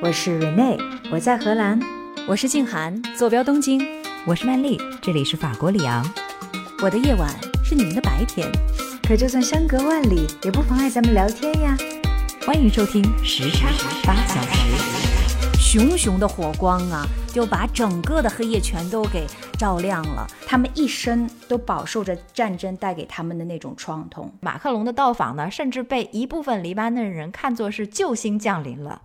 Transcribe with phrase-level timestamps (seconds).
[0.00, 0.78] 我是 Rene，
[1.10, 1.76] 我在荷兰；
[2.28, 3.80] 我是静涵，坐标东京；
[4.24, 6.08] 我是曼丽，这里是法国里昂。
[6.80, 7.28] 我的夜晚
[7.64, 8.48] 是你们的白天，
[9.02, 11.76] 可就算相隔万里，也不妨碍咱们聊天呀。
[12.46, 13.66] 欢迎收听时差
[14.04, 15.58] 八小时。
[15.58, 19.26] 熊熊的火光啊，就把整个的黑夜全都给
[19.58, 20.24] 照亮了。
[20.46, 24.32] 他们一生都饱受着战争带给他们的那种创痛。
[24.40, 29.02] 马克龙的到访呢，甚至被一部分黎巴嫩人看作是救星降临了。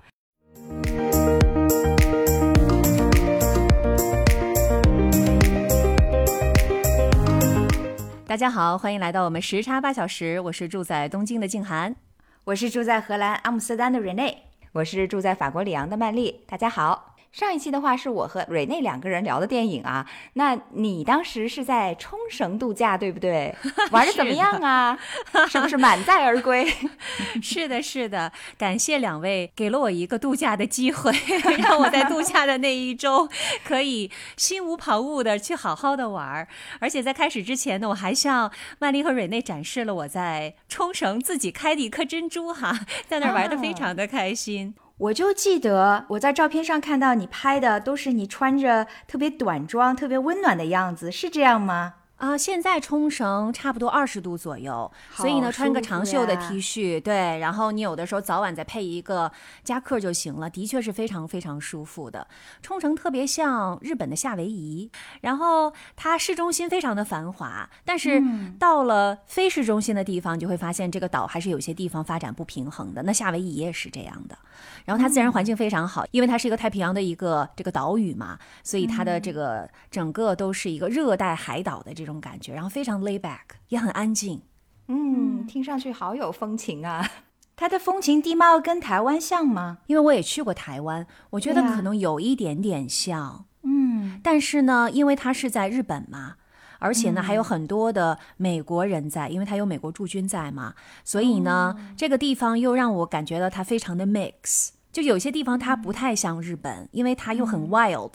[8.34, 10.40] 大家好，欢迎来到我们时差八小时。
[10.40, 11.96] 我是住在东京的静涵，
[12.46, 14.38] 我是住在荷兰阿姆斯特丹的 Rene，
[14.72, 16.42] 我是住在法国里昂的曼丽。
[16.48, 17.13] 大家好。
[17.34, 23.54] 上一期的话是我和瑞内两个人聊的电影啊，那你当时是在冲绳度假对不对？
[23.90, 24.96] 玩的怎么样啊？
[25.50, 26.72] 是不是满载而归？
[27.42, 31.12] 是的，是的，感谢两位给了我一个度假的机会，
[31.58, 33.28] 让我在度假的那一周
[33.66, 36.48] 可以心无旁骛的去好好的玩。
[36.80, 44.76] 而且在开始之前呢，我还向曼丽和瑞内展示了我在冲绳自己开的一颗珍珠哈，在那玩的非常的开心。
[44.98, 51.96] 我就记得我在照片上看到你拍的都是你穿着特别短装、特别温暖的样子，是这样吗？
[52.18, 59.30] 啊，现在冲绳差不多二十度左右，所以呢，穿个长袖的 T 恤，对，然后你有的时候早晚再配一个
[59.64, 62.26] 夹克就行了，的确是非常非常舒服的。
[62.62, 68.24] 冲绳特别像日本的夏威夷，然后它市中心非常的繁华，但是
[68.58, 73.04] 到了非市中心的地方，就会发现这个岛还是有些地方发展不平衡的。
[73.04, 74.38] 那夏威夷也是这样的。
[74.86, 84.42] 然后它自然环境非常好，因为它是一个太平洋的一个这个岛屿嘛，所以它的这个整个都是一个热带海岛的这种感觉，然后非常 lay back，也很安静。
[84.88, 87.10] 嗯，听上去好有风情啊。
[87.56, 89.80] 它的风情地貌跟台湾像吗？
[89.88, 93.46] 因为我也去过台湾，我觉得可能有一点点像。
[93.62, 96.36] 嗯，但是呢，因为它是在日本嘛。
[96.80, 100.74] 而且呢，还有很多的美国人在，因为它有美国驻军在嘛，
[101.06, 104.72] 所以呢，这个地方又让我感觉到它非常的 mix。
[104.92, 108.12] 就有些地方它不太像日本，因为它又很 wild。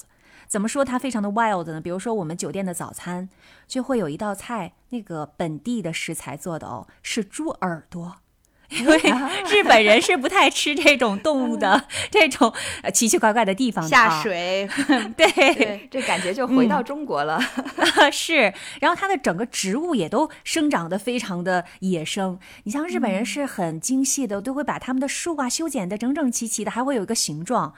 [0.48, 1.80] 怎么说它非常的 wild 呢？
[1.80, 3.28] 比如说我们酒店的早餐
[3.66, 8.16] 就会有一道菜，那个本地的食材做的哦，是猪耳朵。
[8.70, 8.98] 因为
[9.48, 12.52] 日本人是不太吃这种动物的 这种
[12.92, 14.68] 奇奇怪怪的地方的下水，
[15.16, 17.40] 对，这感觉就回到中国了。
[18.12, 22.38] 是，然后它的整个植物也都生长得非常的野生。
[22.64, 27.72] 你像日本人是很精细的，都会把他们的树啊修剪得整整齐齐的，还会有一个形状。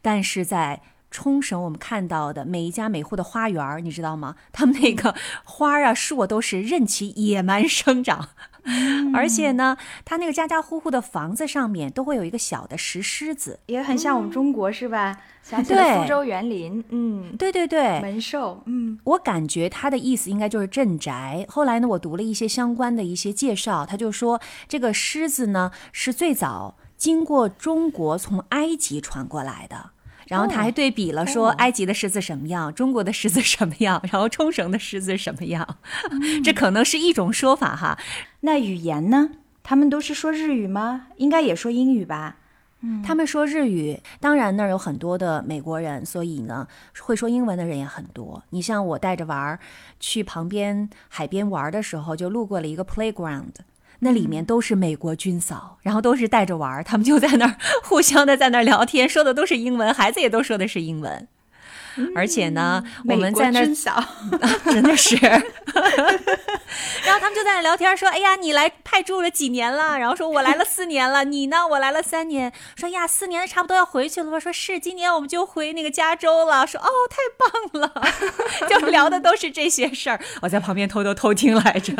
[0.00, 0.80] 但是在
[1.16, 4.36] 冲绳，我们看到的每一家每户的花园，你知道吗？
[4.52, 8.28] 他们那个花啊树啊都是任其野蛮生长。
[9.14, 15.16] 而且呢，它那个家家户户的房子上面都会有一个小的石狮子，也很像我们中国是吧？
[15.42, 21.46] 想起了苏州园林，嗯，对对对，门兽，嗯，我感觉它的意思应该就是镇宅。
[21.48, 29.90] 后来呢，我读了一些相关的一些介绍，他就说这个狮子呢是最早经过中国从埃及传过来的。
[30.26, 35.78] 然后他还对比了，说埃及的狮子什么样，中国的狮子什么样，然后冲绳的狮子什么样，
[36.44, 37.98] 这可能是一种说法哈。
[38.40, 39.30] 那语言呢？
[39.62, 41.08] 他们都是说日语吗？
[41.16, 42.36] 应该也说英语吧？
[42.82, 44.00] 嗯，他们说日语。
[44.20, 46.68] 当然那儿有很多的美国人，所以呢，
[47.00, 48.42] 会说英文的人也很多。
[48.50, 49.58] 你像我带着玩儿
[49.98, 53.54] 去旁边海边玩的时候，就路过了一个 playground。
[54.00, 61.28] 那里面都是美国军嫂，然后都是带着玩儿，他们就在那儿 互相的在那儿聊天，说的都是英文，孩子也都说的是英文。
[62.14, 64.04] 而且呢，我们在那军嫂
[64.70, 71.66] 真的是， 然后他们就在那聊天，说：“哎呀，你来派驻了几年了？”然后说：“我来了四年了。”你呢？
[71.66, 72.52] 我来了三年。
[72.76, 76.66] 说：“呀，四年差不多要回去了吧？”说是，今年我们就回那个加州了。
[76.66, 77.16] 说：“哦，太
[77.72, 77.90] 棒了！”
[78.68, 81.94] 就聊的都是这些事儿，我在旁边偷偷偷听来着。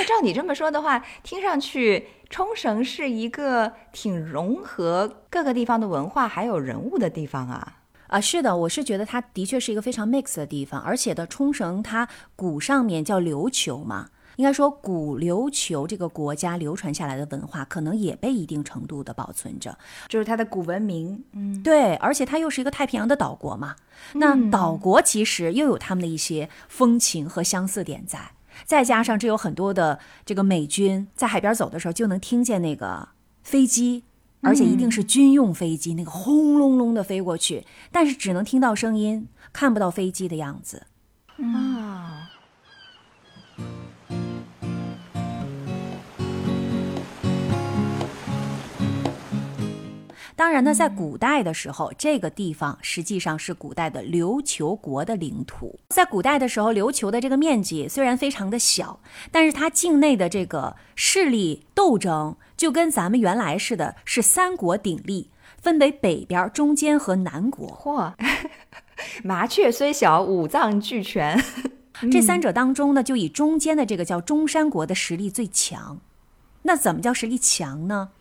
[0.00, 7.76] 那照你这么说的话，听上去冲绳是一个挺融合各个地方的文化还有人物的地方啊。
[8.06, 19.76] 啊，是的，我是觉得它的确是一个非常 mix 的地方，而且的冲绳它古上面叫琉球嘛，应该说古琉球这个国家流传下来的文化，可能也被一定程度的保存着，
[20.08, 21.22] 就是它的古文明。
[21.32, 23.76] 嗯，对，而且它又是一个太平洋的岛国嘛，
[24.14, 28.30] 那岛国其实又有他们的一些风情和相似点在。
[28.64, 33.08] 再加上这有很多的这个美军在海边走的时候，就能听见那个
[33.42, 34.04] 飞机，
[34.42, 40.86] 而且一定是军用飞机，那个轰隆隆的飞过去，但是只能听到声音，看不到飞机的样子。
[41.38, 42.19] 啊。
[50.40, 55.78] 当然呢，在古代的时候，这个地方实际上是古代的琉球国的领土。
[55.90, 59.00] 在古代的时候，琉球的这个面积虽然非常的小，
[59.30, 65.28] 但是它境内的这个势力斗争就跟咱们原来似的，是三国鼎立，
[65.60, 67.68] 分为北边、中间和南国。
[67.68, 68.14] 嚯，
[69.22, 71.38] 麻雀虽小，五脏俱全。
[72.10, 76.00] 这三者当中呢，就以中间的这个叫中山国的实力最强。
[76.62, 78.12] 那怎么叫实力强呢？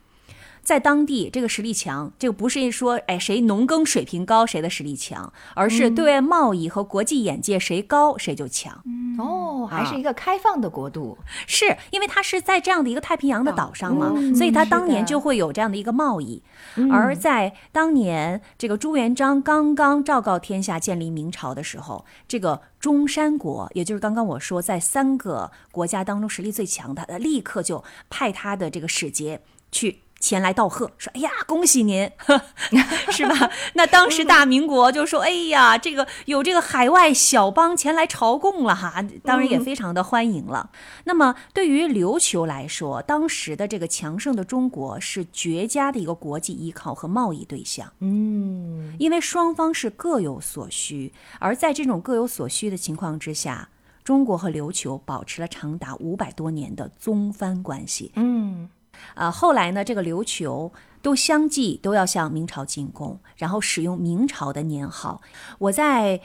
[0.69, 8.83] 在当地，这个实力强，这个不是说哎谁农耕水平高谁的实力强，而是对外贸易和国际眼界谁高谁就强。
[9.17, 11.17] 哦，还是一个开放的国度，
[11.47, 13.73] 是因为它是在这样的一个太平洋的岛。
[13.73, 16.43] 上嘛，所以它当年就会有这样的一个贸易。
[16.91, 29.99] 而在当年这个朱元璋刚刚昭告天下建立明朝的时候，这个中山国，也就是刚刚我说在三个国家当中实力最强的，立刻就派他的这个使节去。
[30.19, 32.11] 前来道贺，说：“哎呀，恭喜您，
[33.11, 40.69] 是吧？” 那当时大明国就说：“哎呀，这个有这个海外小邦前来朝贡了哈，当然也非常的欢迎了。”
[41.05, 47.91] 那么对于琉球来说，当时的这个强盛的中国是绝佳的一个国际依靠和贸易对象。
[47.99, 53.69] 嗯，因为双方是各有所需，而在这种各有所需的情况之下，
[54.03, 58.11] 中国和琉球保持了长达五百多年的宗藩关系。
[58.15, 58.69] 嗯。
[59.15, 65.21] 呃，后来呢，这个琉球都相继都要向明朝进贡，然后使用明朝的年号。
[65.57, 66.19] 我在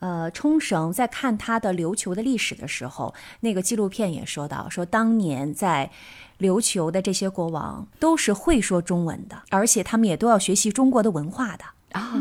[0.00, 5.90] 呃冲绳在看他的琉球的历史的时候，那个纪录片也说到，说当年在
[6.38, 12.12] 琉球的这些国王都是会说中文的，而且他们也都要学习中国的文化的啊。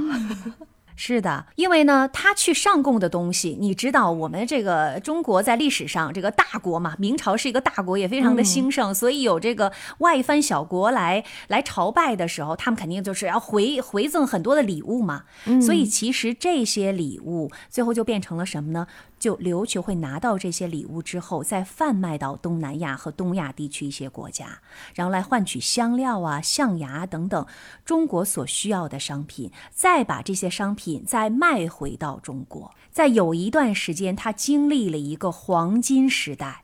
[0.97, 15.23] 是的，因为呢，他去上贡的东西，你知道，我们这个中国在历史上这个大国嘛，明朝是一个大国，也非常的兴盛，所以有这个外藩小国来来朝拜的时候，他们肯定就是要回回赠很多的礼物嘛。
[15.61, 18.87] 所以其实这些礼物最后就变成了什么呢？
[19.25, 24.59] 就琉球会拿到这些礼物之后，再贩卖到东南亚和东亚地区一些国家，
[24.93, 27.43] 然后来换取香料啊、象牙等等
[27.83, 32.75] 中国所需要的商品，再把这些商品再卖回到中国。
[32.91, 36.63] 在有一段时间，它经历了一个黄金时代，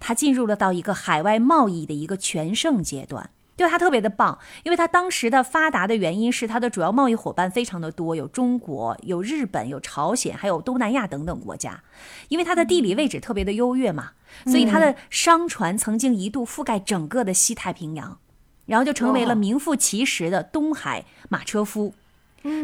[0.00, 3.30] 它进入了到一个海外贸易的一个全盛阶段。
[3.54, 11.82] 就它特别的棒，因为它当时的发达的原因是它的主要贸易伙伴非常的多，有中国、有日本、有朝鲜，还有东南亚等等国家。
[12.28, 14.12] 因为它的地理位置特别的优越嘛，
[14.46, 18.18] 所以它的商船曾经一度覆盖整个的西太平洋，
[18.64, 21.94] 然后就成为了名副其实的东海马车夫。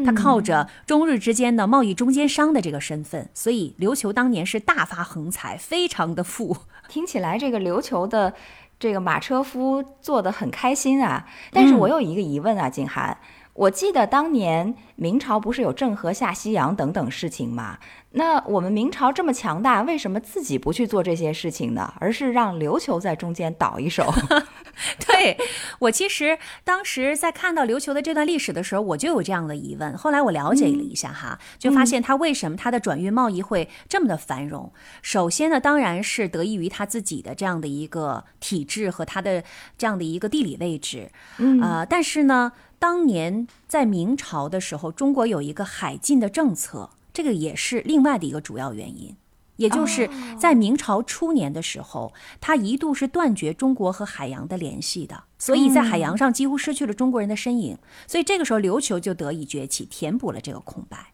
[0.05, 6.57] 他靠着中日之间的贸易中间商的这个身份，所以琉球当年是大发横财，非常的富。
[6.89, 8.35] 听起来这个琉球的。
[8.79, 13.17] 这个马车夫做的很开心啊，但是我有一个疑问啊，景涵，
[13.59, 17.79] 我记得当年明朝不是有郑和下西洋等等事情吗？
[18.13, 21.93] 那我们明朝这么强大，为什么自己不去做这些事情呢？
[21.99, 24.15] 而是让琉球在中间倒一手？
[25.09, 25.37] 对
[25.81, 29.97] 我其实当时在看到琉球的这段历史的时候，我就有这样的疑问。
[29.99, 34.73] 后来我了解了一下哈，就发现他为什么他的转运贸易会这么的繁荣。
[35.03, 39.43] 首先呢，当然是得益于他自己的这样的一个体制和他的
[39.77, 41.11] 这样的一个地理位置。
[41.39, 46.91] 嗯啊，但是呢，当年在明朝的时候，中国有一个海禁的政策。
[47.11, 49.17] 这个也是另外的一个主要原因，
[49.57, 50.09] 也就是
[50.39, 57.77] 在明朝初年的时候，它一度是断绝中国和海洋的联系的，所以在海洋上几乎失去了中国人的身影。
[58.07, 61.13] 所以这个时候，琉球就得以崛起，填补了这个空白。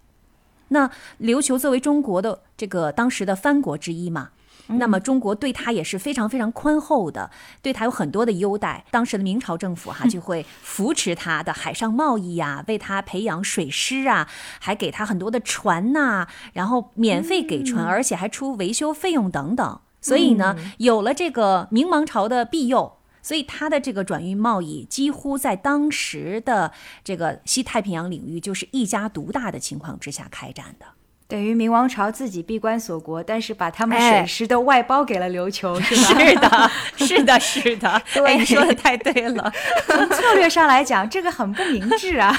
[0.68, 0.90] 那
[1.21, 4.30] 琉球作为中国的这个当时的藩国之一嘛。
[4.66, 7.30] 那么中国对他也是非常非常宽厚的，
[7.61, 8.85] 对他有很多的优待。
[8.90, 14.28] 当时的明朝政府哈就会扶持他的海上贸易呀，为他培养水师啊，
[14.61, 19.80] 还给他很多的船呐，然后免费给船，而且还出维修费用等等。
[20.00, 30.87] 所以呢，有了这个明王朝的庇佑，所以他的这个转运贸易几乎在当时的这个西太平洋领域就是一家独大的情况之下开展的。
[31.26, 36.11] 等于明王朝自己闭关锁国，但是把他们水师都外包给了琉球， 是吧？
[36.16, 38.02] 是的，是的，是的。
[38.12, 39.52] 对，你说的太对了。
[39.88, 42.31] 从策略上来讲，这个很不明智啊。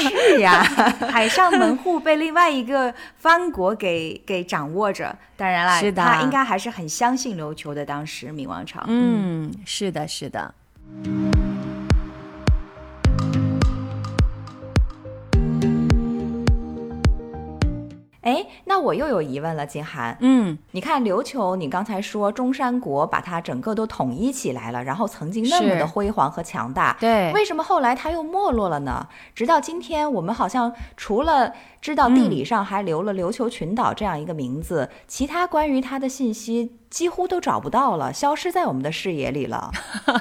[0.00, 0.62] 是呀，
[1.10, 5.16] 海上门户被另外一个藩国给给掌握着。
[5.36, 7.86] 当然了，是的，他应该还是很相信琉球的。
[7.86, 10.54] 当时明王朝，嗯，是的，是的。
[18.22, 20.16] 哎，哎，那我又有疑问了，金涵。
[20.20, 29.06] 嗯，你看琉球，你刚才说中山国把它整个都统一起来了，然后曾经那么的辉煌和强大，对，为什么后来它又没落了呢？
[29.34, 31.52] 直到今天，我们好像除了
[31.82, 39.72] 知道地理上还留了琉球群岛这样一个名字，其他关于它的信息几乎都找不到了，消失在我们的视野里了。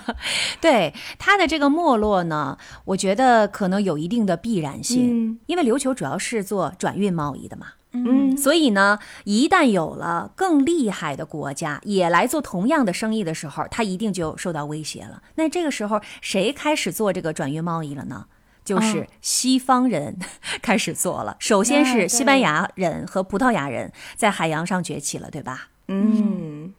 [0.60, 7.68] 对它的这个没落呢，我觉得可能有一定的必然性，嗯因为琉球主要是做转运贸易的嘛。
[7.94, 15.22] 嗯所以呢，一旦有了更厉害的国家也来做同样的生意的时候，它一定就受到威胁了。
[15.36, 18.26] 那这个时候，谁开始做这个转运贸易了呢？
[18.64, 20.18] 就是西方人
[20.62, 21.36] 开始做了。
[21.40, 25.70] 首先是西班牙人和葡萄牙人在海洋上崛起了，对吧？
[25.88, 26.74] 嗯，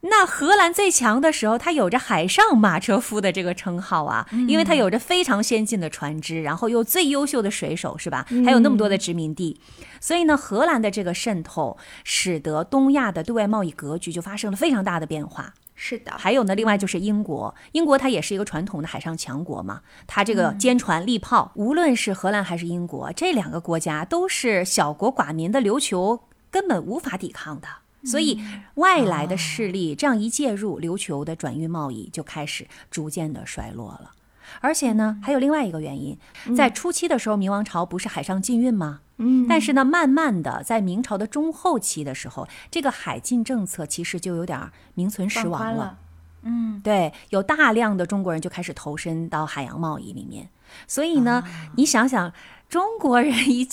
[0.00, 8.26] 那荷兰最强的时候，它有着海上马车夫的这个称号啊，因为它有着非常先进的船只，然后又最优秀的水手，是吧？
[8.44, 9.60] 还有那么多的殖民地，
[10.00, 15.52] 所以呢，荷兰的这个渗透，使得东亚的对外贸易格局就发生了非常大的变化。
[15.82, 27.66] 是的，还有呢，另外就是英国，英国它也是一个传统的海上强国嘛，它这个坚船利炮，无论是荷兰还是英国，这两个国家都是小国寡民的琉球根本无法抵抗的。
[28.04, 28.42] 所以，
[28.74, 34.10] 外来的势力这样一介入，琉球的转运贸易就开始逐渐的衰落了。
[34.60, 36.18] 而且呢，还有另外一个原因，
[36.54, 39.00] 在初期的时候，明王朝不是海上禁运吗？
[39.22, 45.98] 嗯但是呢，慢慢的，在明朝的中后期的时候，这个海禁政策其实就有点儿名存实亡了。
[46.42, 50.48] 嗯，对，有大量的中国人就开始投身到海洋贸易里面。
[50.86, 51.44] 所以呢，
[51.76, 52.32] 你想想，
[52.66, 53.68] 中国人一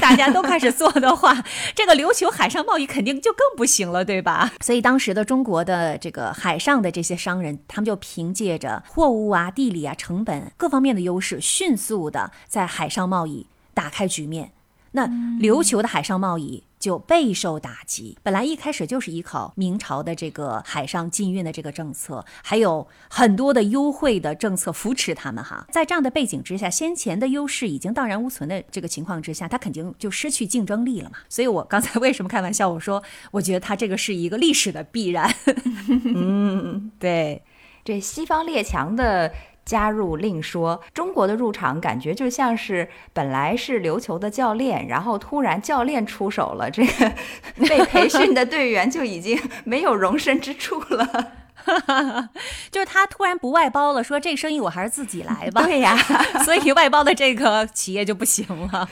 [0.00, 1.44] 大家都开始做的话，
[1.76, 4.50] 这个琉球海上贸易肯定就更不行了，对吧？
[4.60, 14.50] 所以当时的中国的这个海上的这些商人，他们就凭借着货物啊、地理啊、成本各方面的优势，迅速的在海上贸易打开局面。
[14.92, 15.06] 那
[15.40, 18.18] 琉球的海上贸易就备受打击。
[18.22, 25.66] 本来一开始就是依靠明朝的这个海上禁运的这个政策，还有很多的优惠的政策扶持他们哈。
[25.70, 31.18] 在这样的背景之下，先前的优势已经荡然无存的这个情况之下，它肯定就失去竞争力了嘛。
[31.28, 35.32] 所以我刚才为什么开玩笑我说，我觉得它这个是一个历史的必然。
[36.04, 37.42] 嗯，对，
[37.84, 39.32] 这西方列强的
[39.70, 47.12] 加入另说，中国的入场感觉就像是本来是琉球的教练，然后突然教练出手了，这个
[47.68, 51.32] 被培训的队员就已经没有容身之处了。
[52.72, 55.62] 就是他突然不外包了，说这生意我还是自己来 吧。
[55.62, 55.96] 对呀，
[56.44, 58.88] 所以外包的这个企业就不行了。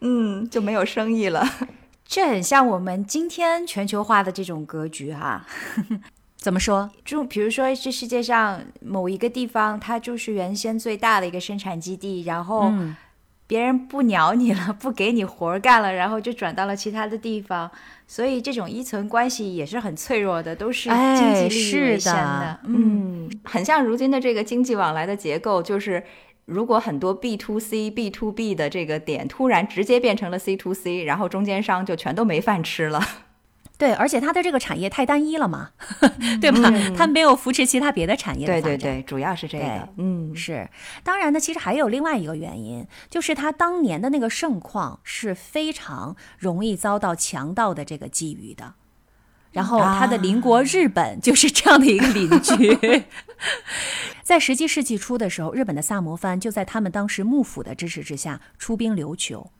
[0.00, 1.44] 嗯，就没有生意了。
[2.06, 5.44] 这很像我们今天全球化的这种格局哈。
[6.40, 6.90] 怎么说？
[7.04, 12.96] 就比如说，这世界上某一个地方，它就是原先最大的一个生产基地，然后嗯
[13.46, 17.70] 别人不鸟你了，不给你活儿干了，然后就转到了其他的地方，
[18.06, 26.02] 所以这种依存关系也是很脆弱的，都是哎经济利益是为先的嗯，嗯，很像如今的这个经济往来的结构，就是
[26.46, 33.02] 如果很多 B to C、B to B 的这个点突然直接变成了 C to C，然后中间商就全都没饭吃了。
[33.80, 35.70] 对，而且它的这个产业太单一了嘛，
[36.38, 36.70] 对吧？
[36.94, 38.62] 它没有扶持其他别的产业的发展。
[38.62, 39.88] 对对对，主要是这个。
[39.96, 40.68] 嗯，是，
[41.02, 48.74] 当然呢，其实还有另外一个原因，就是它当年的那个盛况是非常容易遭到强盗的这个觊觎的。
[49.52, 53.04] 然后它的邻国日本就是这样的一个邻居。
[54.22, 59.50] 在十七世纪初的时候，日本的萨摩藩就在他们当时幕府的支持之下出兵琉球，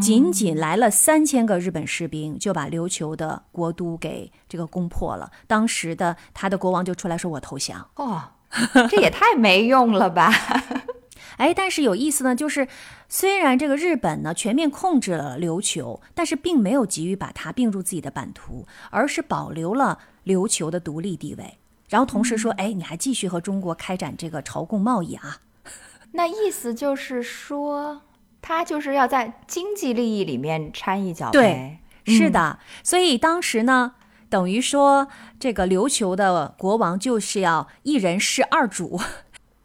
[0.00, 5.30] 仅仅来了三千个日本士兵，就把琉球的国都给这个攻破了。
[5.46, 8.22] 当时的他的国王就出来说：“我投降。”哦，
[8.90, 10.30] 这也太没用了吧？
[11.38, 12.68] 哎，但是有意思呢，就是
[13.08, 21.58] 虽然这个日本呢全面控制了琉球，但是并没有急于把它并入自己的版图，而是保留了琉球的独立地位。
[21.88, 25.38] 然后同时说，哎，你还继续和中国开展这个朝贡贸易啊？
[26.12, 28.02] 那意思就是说，
[28.46, 31.78] 他就是要在经济利益里面掺一脚对。
[32.06, 33.92] 是的，所以当时呢，
[34.28, 35.08] 等于说
[35.40, 39.00] 这个琉球的国王就是要一人侍二主，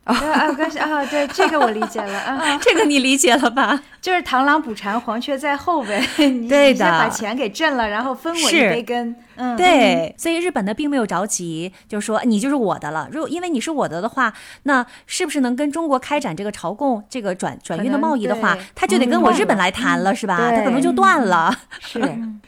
[0.06, 3.82] 啊 啊，关系啊，对，这个我理解了啊， 这个你理解了吧？
[4.00, 6.00] 就是螳螂捕蝉，黄雀在后呗。
[6.16, 9.14] 你先的把钱给挣了，然后分我一杯羹。
[9.42, 13.08] 嗯，对，所以日本呢并没有着急，就是说你就是我的了。
[13.10, 20.52] 如果因为你是我的的话，那是不是能跟中国开展这个朝贡、这个转转运的贸易的话，他就得跟我日本来谈了，是吧？
[20.52, 21.56] 他可能就断了。
[21.80, 22.00] 是，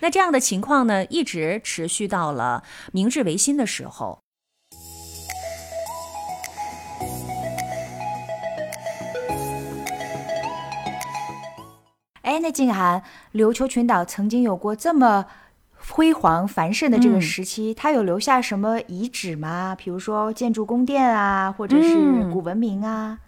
[0.01, 4.19] 那这样的情况呢，一直持续到了明治维新的时候。
[12.23, 13.01] 哎，那静涵，
[13.33, 15.25] 琉球群岛曾经有过这么
[15.91, 19.75] 辉煌繁盛的这个时期，它有留下什么遗址吗？
[19.77, 23.19] 比如说建筑宫殿啊，或者是古文明啊？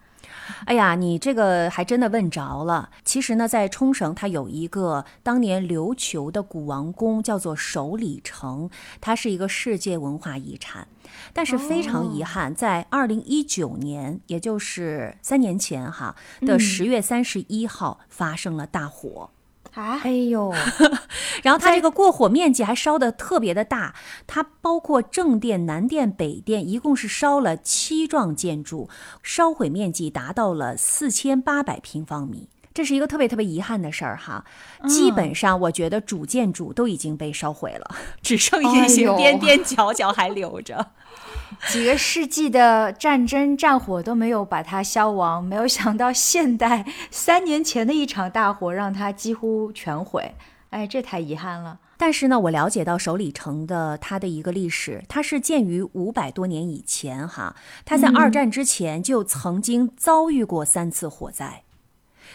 [0.65, 2.89] 哎呀，你这个还真的问着了。
[3.03, 8.69] 其实呢，在冲绳，它有一个当年琉球的古王宫，叫做首里城，
[9.01, 10.87] 它是一个世界文化遗产。
[11.33, 19.29] 但是非常遗憾，在二零一九年，也就是三年前哈的十月三十一号，发生了大火。
[19.73, 20.53] 啊，哎呦！
[21.41, 23.95] 然后它这个过火面积还烧的特别的大，
[24.27, 28.89] 它包括正殿、南殿、北殿，一共是烧了七幢建筑，
[29.23, 34.45] 烧毁面积达到了四千八百平方米，这是一个特别特别遗憾的事儿哈。
[34.87, 40.91] 基本上我觉得主建筑都已经被烧毁了，只剩一些边边角角还留着。
[41.69, 50.35] 几个世纪的战争战火都没有把它消亡，没有想到现代 三年前的一场大火让它几乎全毁，
[50.71, 51.79] 哎，这太遗憾了。
[51.95, 61.63] 但是呢，我了解到首里城的它的一个历史，它是建于五百多年以前哈，它在二战之前就曾经遭遇过三次火灾，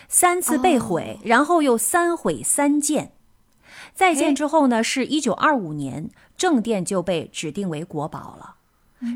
[0.08, 3.12] 三次被毁，然后又三毁三建，
[3.92, 8.54] 再建之后呢，是一九二五年正殿就被指定为国宝了。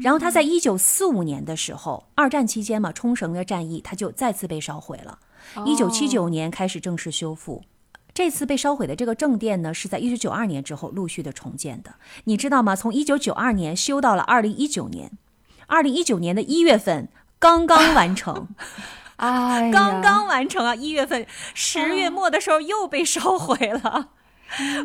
[0.02, 5.18] 然后他在一九四五年的时候，二战期间嘛，冲绳的战役他就再次被烧毁了。
[5.66, 7.64] 一九七九年开始正式修复，
[8.14, 11.94] 这次被烧毁的这个正殿呢，是在一九九二年之后陆续的重建的。
[12.24, 12.76] 你知道吗？
[12.76, 15.10] 从一九九二年修到了二零一九年，
[15.66, 17.08] 二零一九年的一月份
[17.40, 18.48] 刚刚完成，
[19.16, 20.74] 哎，刚刚完成啊！
[20.76, 24.10] 一月份十月末的时候又被烧毁了。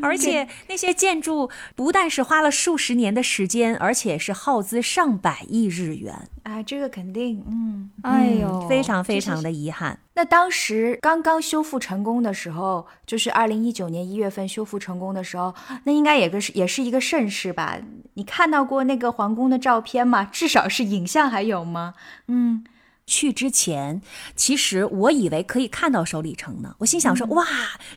[0.01, 6.63] 而且那些建筑不但是花了数十年的时间，而且是耗资上百亿日元啊！
[6.63, 9.99] 这个肯定，嗯，哎呦，非常非常的遗憾。
[10.13, 17.77] 那当时刚刚修复成功的时候，就是二零一九年一月份修复成功的时候，那应该也个是也是一个盛世吧？
[18.15, 20.25] 你看到过那个皇宫的照片吗？
[20.25, 21.93] 至少是影像还有吗？
[22.27, 22.63] 嗯。
[23.07, 24.01] 去之前，
[24.35, 26.75] 其实我以为可以看到首里城呢。
[26.79, 27.45] 我心想说：“哇，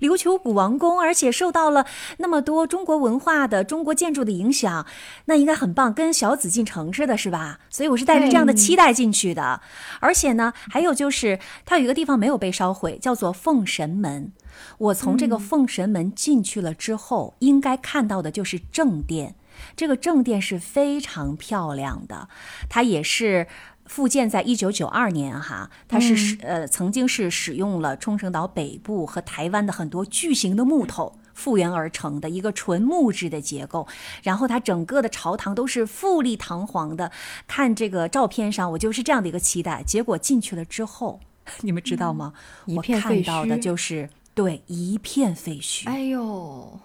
[0.01, 1.85] 琉球古王宫，而且受到了
[2.19, 4.87] 那么多中国文化的中国建筑的影响，
[5.25, 9.61] 那应该很棒，跟小紫禁城似的，是吧？”所以我是带着这样的期待进去的。
[9.99, 14.33] 而且呢，还有就是它有一个地方没有被烧毁，叫做奉神门。
[14.79, 19.35] 我从这个奉神门进去了之后，应该看到的就是正殿。
[19.77, 22.29] 这个正殿是非常漂亮的，
[22.69, 23.49] 它也是。
[23.91, 33.89] 复建在一九九二年，哈，它是使呃曾经是使用了冲绳岛北部和台湾的很多巨型的木头复原而成的一个纯木质的结构，
[34.23, 37.11] 然后它整个的朝堂都是富丽堂皇的。
[37.49, 39.83] 看这个照片上，我就是这样的一个期待。
[39.83, 41.19] 结果进去了之后，
[41.63, 42.33] 你们知道吗？
[42.77, 45.89] 我看到的就是对一片废墟。
[45.89, 46.79] 哎呦！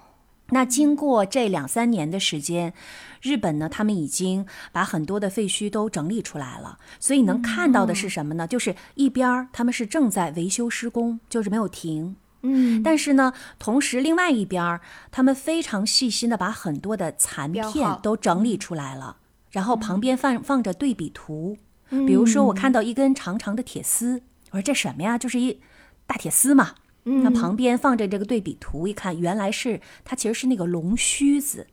[0.50, 2.72] 那经过这两三年的时间，
[3.26, 8.46] 日本呢，他们已经把很多的废墟都整理出来了，所以能看到的是什么呢？
[8.46, 17.66] 就是一边儿他们是正在维修施工，就是没有停，嗯，但是呢，同时另外一边儿他们非常细心的把很多的残片
[18.04, 19.18] 都整理出来了，
[19.50, 21.58] 然后旁边放放着对比图，
[21.90, 25.18] 比如说我看到一根长长的铁丝，我说这什么呀？
[25.18, 25.60] 就是一
[26.06, 26.76] 大铁丝嘛。
[27.08, 31.68] 那旁边放着这个对比图，一看原来是它其实是那个龙须子，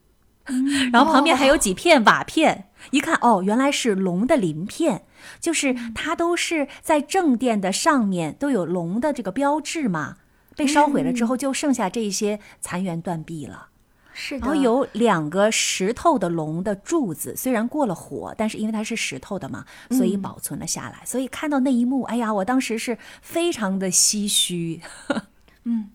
[0.92, 5.04] 然后旁边还有几片瓦片，一看哦，原来是龙的鳞片，
[5.40, 10.16] 就是它都是在正殿的上面都有龙的这个标志嘛，
[10.56, 13.68] 被烧毁了之后就剩下这些残垣断壁了。
[14.14, 21.00] 是的，然后有两个石头的龙的柱子，虽然过了火，但是因为它是石头的嘛，所以保存了下来。
[21.06, 24.82] 所以看到那一幕，哎呀，我当时是非常的唏嘘。
[25.64, 25.88] 嗯，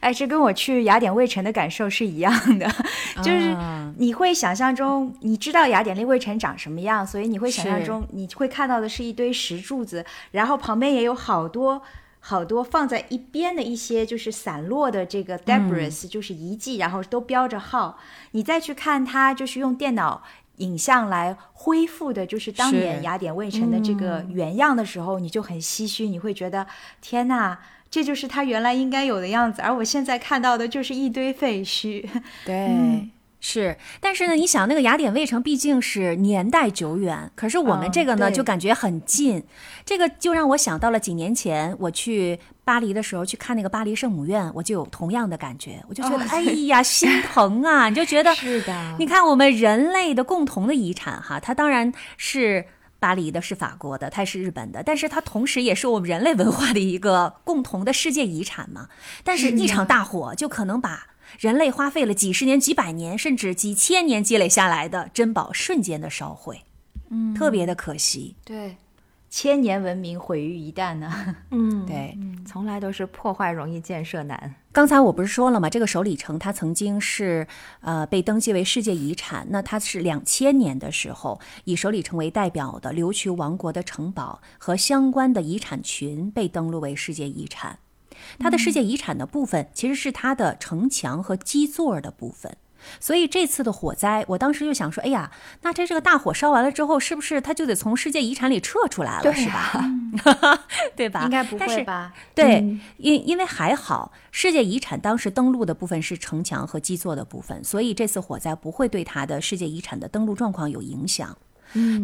[0.00, 2.68] 哎，这跟我去雅典卫城的感受是一样的，
[3.22, 3.56] 就是
[3.96, 11.82] 你会想象中，你知道雅典卫城长什么样，所以你会想象中你会看到的是一堆石柱子，然后旁边也有好多。
[12.26, 17.98] 好多放在一边的一些就是散落的这个 debris，就是遗迹，然后都标着号。
[18.30, 20.22] 你再去看它，就是用电脑
[20.56, 26.66] 影像来恢复的，就是当年雅典卫城的这个原样的时候，你就很唏嘘，你会觉得
[27.02, 27.58] 天哪，
[27.94, 32.04] 这就是它原来应该有的样子，而我现在看到的就是一堆废墟。
[32.44, 33.10] 对。
[33.46, 39.44] 是，但是呢，你想那个雅典卫城毕竟是年代久远，可是我们这个呢就感觉很近，
[39.84, 52.64] 这个就让我想到了几年前我去巴黎的时候去看那个巴黎圣母院，我就有同样的感觉，我就觉得 哎呀心疼啊，你就觉得是的，你看我们人类的共同的遗产哈，它当然是。
[53.04, 58.88] 巴黎的，是法国的，它是日本的，但是它同时也是我们人类文化的一个共同的世界遗产嘛。
[59.22, 66.62] 但是，一场大火就可能把人类花费了几十年、几百年，甚至几千年积累下来的珍宝瞬间的烧毁，
[67.10, 68.36] 嗯，特别的可惜。
[68.42, 68.76] 对。
[69.28, 71.36] 千年文明毁于一旦呢？
[71.50, 74.54] 嗯， 对，从来都是破坏容易，建设难。
[74.74, 75.70] 刚才我不是说了吗？
[75.70, 77.46] 这个首里城它曾经是
[77.80, 79.46] 呃被登记为世界遗产。
[79.50, 87.78] 那它是两千年的时候，以首里城为代表的琉球王国的城堡和相关的遗产群被登录为世界遗产。
[88.40, 92.56] 它的世界遗产的部分其实是它的城墙和基座的部分。
[93.00, 95.30] 所以这次的火灾，我当时就想说，哎呀，
[95.62, 99.84] 那这这个大火烧完了之后，是不是它就得从世界遗产里撤出来了，是吧？
[100.96, 101.24] 对吧？
[101.24, 102.12] 应该不会吧？
[102.34, 102.58] 对，
[102.98, 111.36] 因因为还好，世界遗产当时登陆的部分是城墙和基座的部分，所以这次火灾不会对它的世界遗产的登陆状况有影响。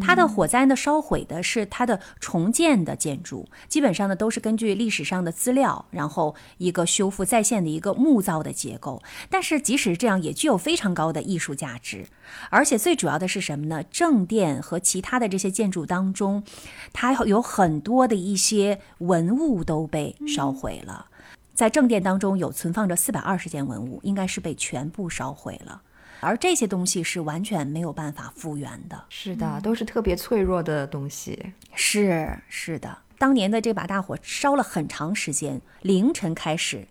[0.00, 9.02] 它的火灾呢，烧毁的是它的重建的建筑，基本上呢都是根据历史上的资料，然后一个修复再现的一个木造的结构。
[9.28, 12.06] 但是即使这样，也具有非常高的艺术价值。
[12.48, 13.83] 而且最主要的是什么呢？
[13.85, 16.42] 正殿和其他的这些建筑当中，
[16.92, 21.06] 它有很多的一些文物都被烧毁了。
[21.54, 25.83] 在正殿当中有存放着四百二十件文物，应该是被全部烧毁了。
[26.20, 31.52] 而这些东西是完全没有办法复原的，是的，都是特别脆弱的东西。
[31.74, 36.87] 是是的，当年的这把大火烧了很长时间，凌晨开始。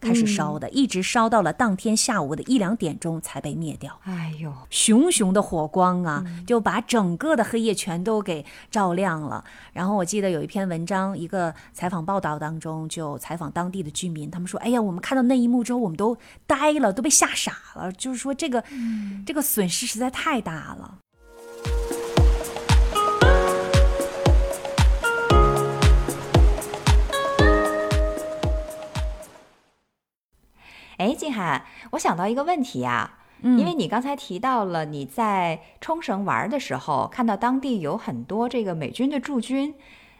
[0.00, 3.98] 开始烧的，一直烧到了当天下午的一两点钟才被灭掉。
[4.04, 9.44] 哎呦，熊熊的火光啊，就把整个的黑夜全都给照亮了。
[9.72, 17.90] 然后我记得有一篇文章，一个采访报道当中，就采访当地的居民，他们说：“哎呀，我们看到那一幕之后，我们都呆了，都被吓傻了。
[17.92, 18.62] 就是说，这个
[19.24, 20.98] 这个损失实在太大了。”
[30.98, 39.74] 哎，静涵，我想到一个问题呀，因为你刚才提到了你在冲绳玩的时候，看到当地有很多这个美军的驻军，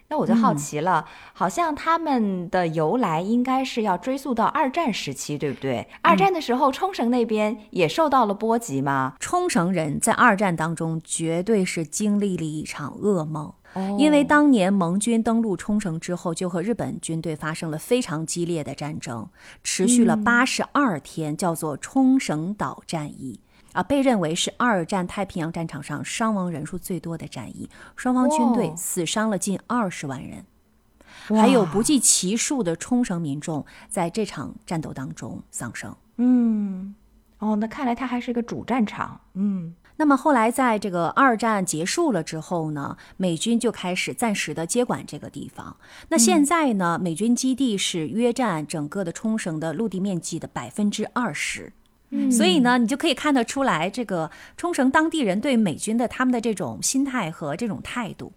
[0.09, 5.89] 那我就好奇了，好像他们的由来应该是要追溯到二战时期，对不对？
[6.03, 9.15] 二战的时候，冲绳那边也受到了波及吗？
[9.19, 13.55] 冲绳人在二战当中绝对是经历了一场噩梦。
[13.99, 19.29] 因为当年盟军登陆冲绳之后，就和日本军队发生了非常激烈的战争，
[19.63, 23.41] 持续了八十二天，叫做冲绳岛战役
[23.73, 30.45] 啊，被认为是二战太平洋战场上伤亡人数最多的战役，双方军队死伤了近二十万人，
[31.27, 35.97] 还有不计其数的冲绳民众在这场战斗当中丧生。
[36.19, 36.95] 嗯，
[37.39, 39.21] 哦，那看来它还是一个主战场。
[39.35, 39.75] 嗯。
[39.97, 45.77] 那么后来，在这个二战结束了之后呢，美军就开始暂时的接管这个地方。
[46.09, 51.73] 那现在呢，美军基地是约占整个的冲绳的陆地面积的百分之二十。
[52.11, 58.33] 嗯，所以呢，你就可以看得出来，这个冲绳当地人对美军的他们的这种心态和这种态度。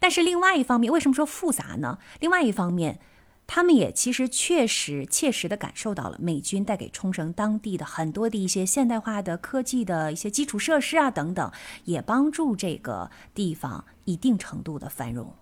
[0.00, 1.98] 但是另外一方面，为什么说复杂呢？
[2.18, 2.98] 另外一方面。
[3.48, 11.50] 他们也其实确实切实的感受到了美军带给冲绳当地的很多的一些现代化的科技的一些基础设施啊等等，
[11.84, 15.34] 也帮助这个地方一定程度的繁荣。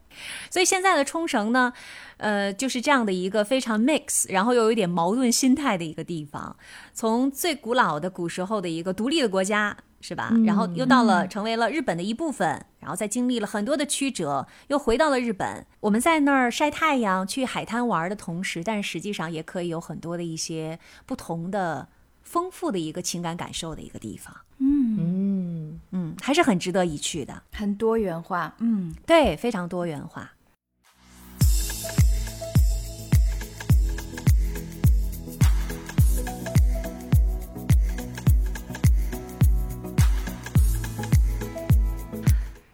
[0.48, 1.72] 所以现在的冲绳呢，
[2.18, 6.56] 呃，就是这样的一个非常 mix，然后又有一点矛盾心态的一个地方。
[6.94, 9.76] 从最古老的古时候的一个独立的国家。
[10.06, 10.32] 是吧？
[10.44, 15.66] 然后又到了，成为了日本的一部分，然后再经历了很多的曲折，又回到了日本。
[15.80, 21.88] 我们在那儿晒太阳、去海滩玩的同时，但是实际上也可以有很多的一些不同的、
[22.22, 24.32] 丰富的一个情感感受的一个地方。
[24.58, 28.54] 嗯嗯嗯，还是很值得一去的，很多元化。
[28.60, 30.30] 嗯，对，非常多元化。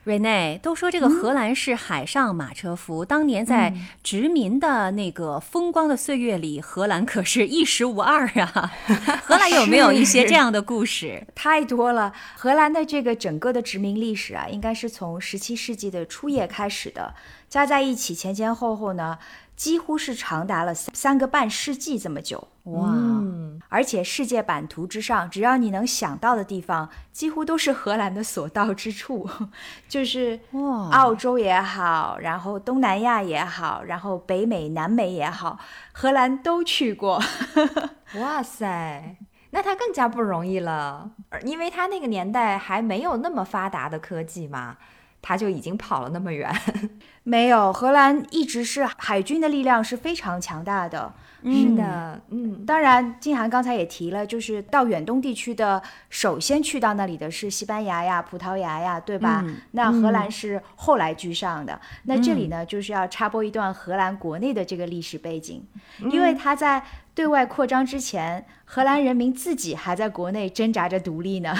[0.05, 8.73] 瑞内都说这个荷兰是海上马车夫，当年在殖民的那个风光的岁月里，荷兰可是一时无二啊。
[9.23, 11.25] 荷兰有没有一些这样的故事？
[11.37, 12.13] 太多了。
[12.35, 17.15] 荷兰的这个整个的殖民历史啊，应该是从十七世纪的初叶开始的，
[17.49, 19.19] 加在一起前前后后呢。
[19.57, 22.93] 几乎是长达了三三个半世纪这么久哇！
[23.69, 29.29] 而且世界版图之上，只要你能想到的地方，几乎都是荷兰的所到之处，
[29.89, 35.59] 就是哇，澳洲也好，然后东南亚也好，然后北美、南美也好，
[35.93, 37.23] 荷兰都去过。
[38.21, 39.17] 哇塞，
[39.51, 41.11] 那他更加不容易了，
[41.45, 44.77] 因为他那个年代还没有那么发达的科技嘛。
[45.23, 46.53] 他就已经跑了那么远。
[47.25, 51.15] 没有，荷兰一直是海军的力量是非常强大的。
[51.45, 59.45] 是的，嗯，当然，金涵刚才也提了，就是到远东地区的，首先去到那里的是西班牙呀、葡萄牙呀，对吧？
[59.73, 61.81] 那荷兰是后来居上的。
[62.05, 65.67] 那这里呢，就是要插播一段荷兰国内的这个历史背景，
[66.13, 66.81] 因为他在
[67.13, 71.53] 对外扩张之前，荷兰人民自己还在国内挣扎着独立呢。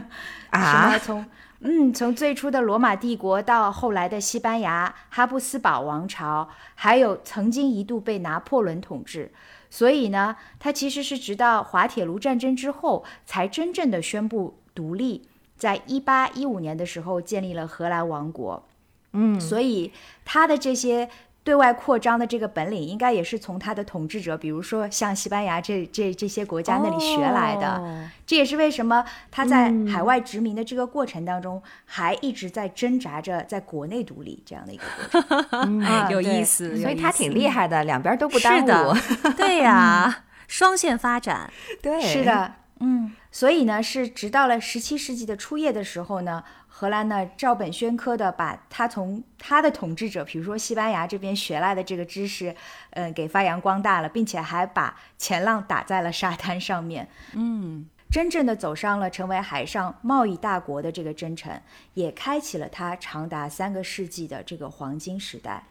[0.50, 1.24] 啊，从。
[1.60, 9.30] 嗯，从最初的罗马帝国到后来的西班牙哈布斯堡王朝，还有曾经一度被拿破仑统治，
[9.68, 18.66] 所以呢，它其实是直到滑铁卢战争之后才真正的宣布独立，在一八一五年的时候建立了荷兰王国。
[19.12, 19.92] 嗯，所以
[20.24, 21.08] 它的这些。
[21.42, 28.10] 对外扩张的这个本领，应该也是从他的统治者，比如说像西班牙这这这些国家那里学来的。
[28.26, 35.82] 这也是为什么他在海外殖民的这个过程当中，还一直在挣扎着在国内独立这样的一个过程。
[36.12, 38.94] 有意思，所以他挺厉害的，两边都不耽误。
[39.36, 41.50] 对呀，双线发展。
[41.80, 43.12] 对，是的，嗯。
[43.32, 46.44] 所以呢，是直到了十七世纪的初叶的时候呢。
[46.80, 52.56] 荷兰呢，照本宣科的把他从他的统治者，比如说西班牙这边学来的这个知识，
[52.92, 61.60] 嗯，给发扬光大了，并且还把前浪打在了沙滩上面，嗯，真正的走上了成为海上贸易大国的这个征程，
[61.92, 65.62] 也开启了他长达三个世纪的这个黄金时代。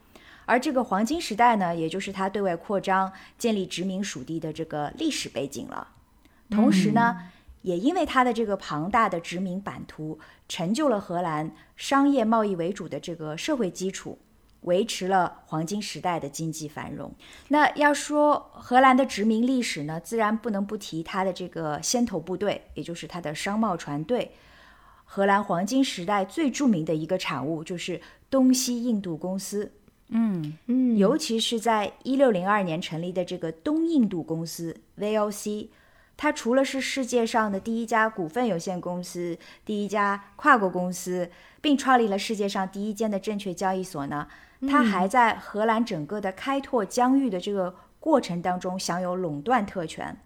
[0.46, 5.88] 而这个黄金时代呢，也就是他对外扩张、建立殖民属地的这个历史背景了。
[6.52, 7.18] 同时呢。
[7.62, 10.18] 也因为它的这个庞大的殖民版图，
[10.48, 14.18] 成就了荷兰商业贸易为主的这个社会基础，
[14.62, 17.14] 维持了黄金时代的经济繁荣。
[17.50, 24.32] 那要说荷兰的殖民历史呢，自然不能不提它的这个先头部队，也就是它的商贸船队。
[25.04, 29.72] 荷兰黄金时代最著名的一个产物就是东西印度公司。
[30.10, 35.68] 嗯嗯，尤其是在一六零二年成立的这个东印度公司 （VOC）。
[36.22, 44.28] 它除了是世界上的第一家股份有限公司、第一家跨国公司，并创立了世界上第一间的证券交易所呢，
[44.70, 50.18] 它还在荷兰整个的开拓疆域的这个过程当中享有垄断特权。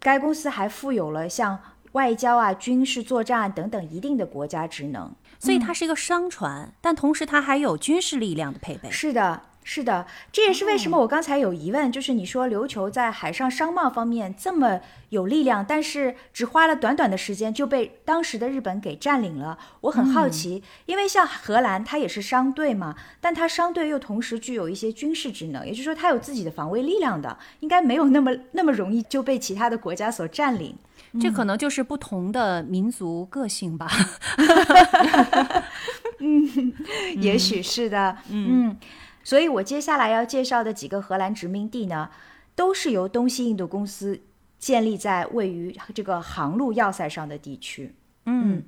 [0.00, 1.60] 该公司还负有了像
[1.92, 8.90] 外交啊、军事作战等等一定的国家职能，所以它是一个商船，但同时它还有军事力量的配备。
[8.90, 9.42] 是的。
[9.64, 19.56] 是的，这也是为什么我刚才有疑问，就是你说琉球在海上商贸方面这么有力量，但是只花了短短的时间就被当时的日本给占领了。
[19.82, 30.74] 我很好奇，因为像荷兰，它也是商队嘛，但它商队又同时具有一些军事职能，也就是说它有自己的防卫力量的，应该没有那么那么容易就被其他的国家所占领。
[31.20, 33.88] 这可能就是不同的民族个性吧。
[36.18, 36.72] 嗯，
[37.20, 38.16] 也许是的。
[38.28, 38.76] 嗯。
[39.24, 42.10] 所以，我接下来要介绍的几个荷兰殖民地呢，
[42.54, 44.20] 都是由东西印度公司
[44.58, 47.94] 建立在位于这个航路要塞上的地区。
[48.26, 48.62] 嗯，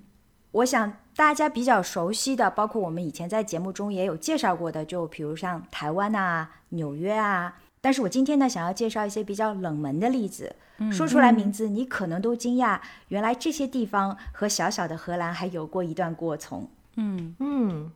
[0.52, 7.58] 我想大家比较熟悉的，包括我们以前在节目中也有介绍过的，就比如像台湾啊、纽约啊。
[7.80, 10.56] 但是我今天呢，想要介绍一些比较冷门的例子，
[10.90, 16.68] 说出来名字你可能都惊讶，原来这些地方和小小的荷兰还有过一段过从。
[16.96, 17.92] 嗯嗯。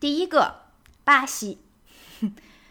[0.00, 0.54] 第一个，
[1.04, 1.58] 巴西，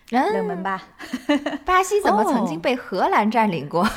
[0.09, 0.83] 冷门吧？
[1.63, 3.87] 巴西怎么曾经被荷兰占领过？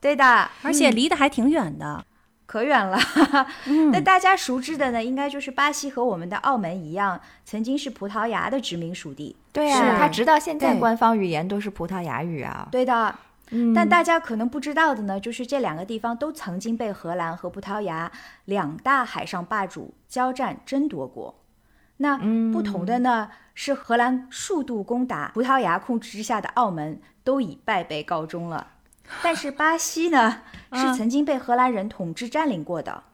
[0.00, 2.04] 对的，而且离得还挺远的，
[2.44, 2.98] 可远了。
[3.90, 9.34] 那大家熟知的呢，应该就是巴西和我们的澳门一样，曾经是葡萄牙的殖民属地。
[9.52, 12.68] 对啊，它直到现在官方语言都是葡萄牙语啊。
[12.70, 13.14] 对的。
[13.74, 18.10] 但大家可能不知道的呢，就是这两个地方都曾经被荷兰和葡萄牙
[18.44, 21.40] 两大海上霸主交战争夺过。
[21.98, 22.18] 那
[22.52, 28.66] 不同的呢，是荷兰数度攻打葡萄牙控制之下的澳门，都以败北告终了。
[29.22, 30.42] 但是巴西呢，
[30.74, 33.04] 是曾经被荷兰人统治占领过的。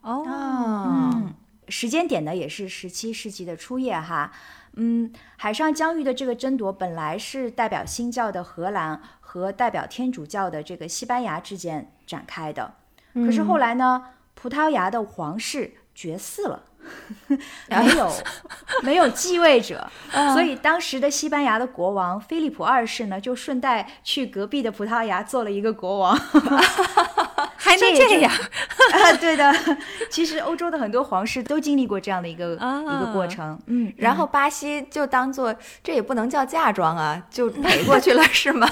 [0.00, 1.30] 哦，
[1.68, 4.32] 时间点呢，也是十七世纪的初叶哈。
[4.76, 12.74] 嗯，海上疆域的这个争夺本来是代表新教的荷兰和代表天主教的这个西班牙之间展开的，
[13.14, 16.64] 可是后来呢，葡萄牙的皇室绝嗣了，
[17.68, 18.12] 没有
[18.82, 19.86] 没有继位者，
[20.32, 26.16] 所以当时的西班牙的国王菲利普二世呢，就顺带去隔壁的葡萄牙做了一个国王。
[27.58, 28.32] 还还能这样？
[28.92, 29.52] 啊，对的。
[30.08, 33.58] 其实欧洲的很多皇室都经历过这样的一个一个过程。
[33.66, 38.68] 嗯，然后巴西就当做这也不能叫嫁妆啊，就赔过去了是吗？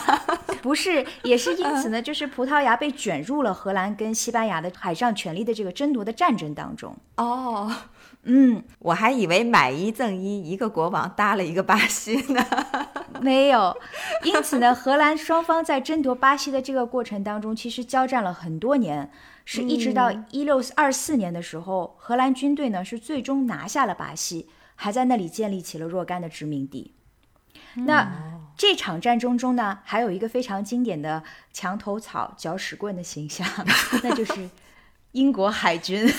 [0.63, 6.97] 不是，也是因此呢，就是葡萄牙被卷入了荷兰跟西班牙的海上权力的这个争夺的战争当中。
[7.17, 7.71] 哦。
[8.25, 12.45] 嗯，我还以为买一赠一，一个国王搭了一个巴西呢。
[13.21, 13.77] 没有，
[14.23, 19.11] 因此呢，荷兰双方在争夺巴西的这个过程当中，其实交战了很多年，
[19.45, 26.93] 是一直到一六二四年的时候，荷兰军队呢是最终拿下了巴西，还在那里建立起了若干的殖民地。
[27.75, 28.11] 那
[28.57, 33.47] 这场战争中呢，还有一个非常经典的墙头草、搅屎棍的形象，
[34.03, 34.49] 那就是
[35.13, 36.07] 英国海军。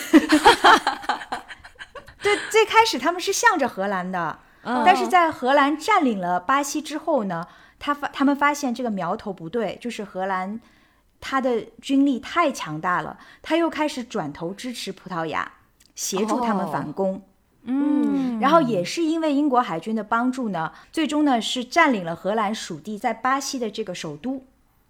[2.26, 7.46] 对，最开始他们是向着荷兰的，但是在荷兰占领了巴西之后呢，
[7.78, 10.60] 他发他们发现这个苗头不对，就是荷兰
[11.22, 15.52] 他的军力太强大了，他又开始转头支持葡萄牙，
[15.94, 17.22] 协助他们反攻。
[17.62, 24.44] 嗯，然后也是因为英国海军的帮助呢，最终呢是占领了荷兰属地在巴西的这个首都，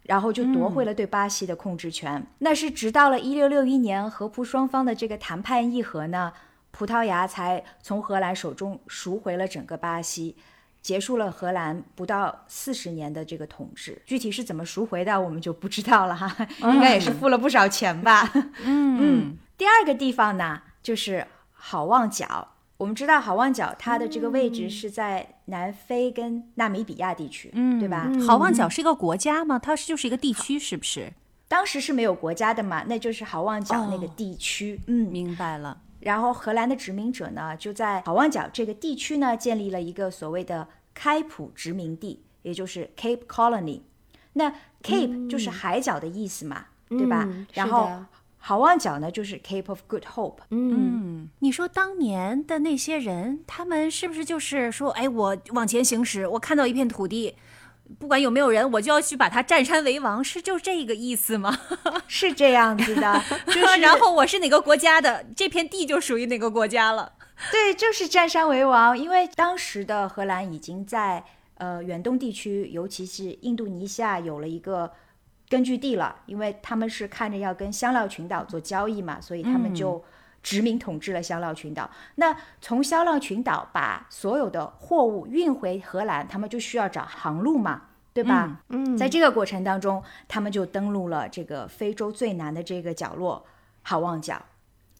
[0.03, 2.25] 然后就夺回了对巴西的控制权。
[2.37, 6.31] 那是直到了一六六一年，荷葡双方的这个谈判议和呢。
[6.77, 10.35] 葡萄牙才从荷兰手中赎回了整个巴西，
[10.81, 14.01] 结束了荷兰不到四十年的这个统治。
[14.05, 18.29] 具体是怎么赎回的，我们就不知道了哈， 应该也是付了不少钱吧。
[18.65, 22.49] 嗯，第二个地方呢，就是好望角。
[22.75, 28.11] 我们知道好望角它的这个位置是在南非跟纳米比亚地区，嗯，对吧？
[28.27, 29.57] 好望角是一个国家吗？
[29.57, 31.13] 它是就是一个地区，是不是？
[31.47, 34.81] 当时是没有国家的嘛，那就是好望角那个地区。
[34.87, 35.77] 嗯，明白了。
[36.05, 43.81] 然后荷兰的殖民者呢，就在好望角这个地区呢，建立了一个所谓的开普殖民地，也就是 Cape Colony。
[44.33, 47.27] 那 Cape 就是海角的意思嘛，对吧？
[47.53, 47.89] 然后
[48.37, 50.37] 好望角呢，就是 Cape of Good Hope。
[50.51, 57.35] 嗯，你说当年的那些人，他们是不是就是说，哎，我往前行驶，我看到一片土地。
[57.99, 61.57] 不管有没有人，我就要去把它占山为王，是就这个意思吗？
[62.07, 67.13] 是这样子的，就是然后我是哪个国家的，这片地就属于哪个国家了。
[67.51, 71.23] 对，就是占山为王，因为当时的荷兰已经在
[71.55, 74.91] 呃远东地区，尤其是印度尼西亚有了一个
[75.47, 80.03] 根据地了，因为他们是看着要跟香料群岛做交易嘛，所以他们就。
[80.45, 87.81] 殖民统治了香料群岛，那从香料群岛把所有的货物运回荷兰，他们就需要找航路嘛，
[88.13, 88.61] 对吧？
[88.69, 93.43] 嗯，在这个过程当中，他们就登陆了这个非洲最南的这个角落
[93.81, 94.39] 好望角，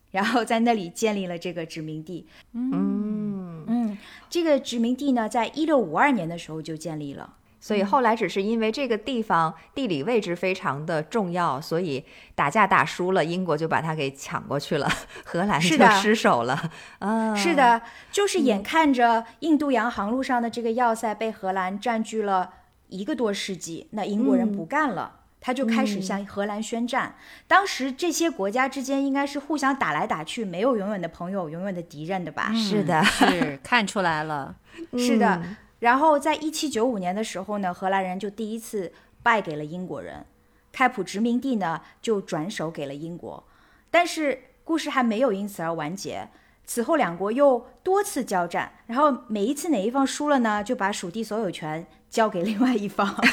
[0.10, 2.26] 然后在那里建立了这个殖民地。
[2.54, 7.36] 嗯嗯，这个殖民地呢，在一六五二年的时候就建立了。
[7.60, 12.04] 所以后来只是因为这个地方地理位置非常的重要，所以
[12.36, 14.88] 打架打输了，英国就把它给抢过去了，
[15.24, 16.72] 荷兰就失守了。
[17.00, 22.52] 啊，是的，就是眼看着印度洋航路上的这个要塞被荷兰占据了
[22.90, 27.16] 一个多世纪，那英国人不干了，他就开始向荷兰宣战。
[27.48, 32.54] 当时这些国家之间应该是互相打来打去，没有永远的朋友，永远的敌人的吧？
[32.54, 34.56] 是的， 是看出来了，
[34.98, 35.42] 是的。
[35.80, 40.26] 然后，在一七九五年的时候呢，荷兰人就第一次败给了英国人，
[40.72, 43.44] 开普殖民地呢就转手给了英国。
[43.92, 46.28] 但是故事还没有因此而完结，
[46.66, 53.08] 此后两国又多次交战，然后每一次哪一方输了呢，就把属地所有权交给另外一方，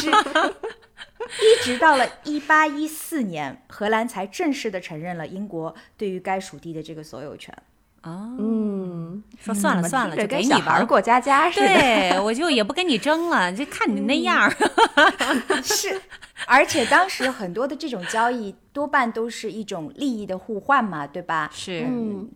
[0.00, 7.54] 是，一直到了一八一四年，荷兰才正式的承认了英国对于该属地的这个所有权。
[8.00, 8.79] 啊，嗯，
[9.38, 11.66] 说算了算了，就给你玩过家家似的。
[11.66, 14.50] 对，我就也不跟你争了，就看你那样。
[15.62, 16.00] 是，
[16.46, 21.50] 而且当时很多的这种交易多半都是一种利益的互换嘛，对吧？
[21.52, 22.30] 是，嗯，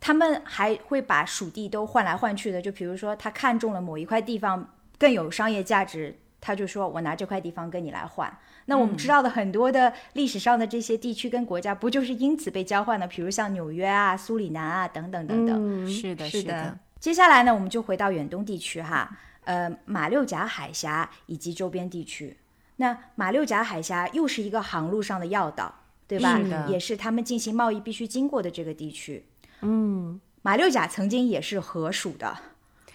[0.00, 8.32] 他们还会把属地都换来换去的，就比如说他看中了某一块地方更有商业价值，他就说我拿这块地方跟你来换。
[8.66, 13.06] 那我们知道的很多的历史上的这些地区跟国家，不就是因此被交换的？
[13.06, 15.88] 比如像纽约啊、苏里南啊等等等等。
[15.88, 16.78] 是的，是的。
[16.98, 22.38] 接下来呢，我们就回到远东地区哈，呃，马六甲海峡以及周边地区。
[22.76, 25.72] 那马六甲海峡又是一个航路上的要道，
[26.08, 26.38] 对吧？
[26.38, 29.26] 是也是他们进行贸易必须经过的这个地区。
[29.60, 32.36] 嗯，马六甲曾经也是荷属的，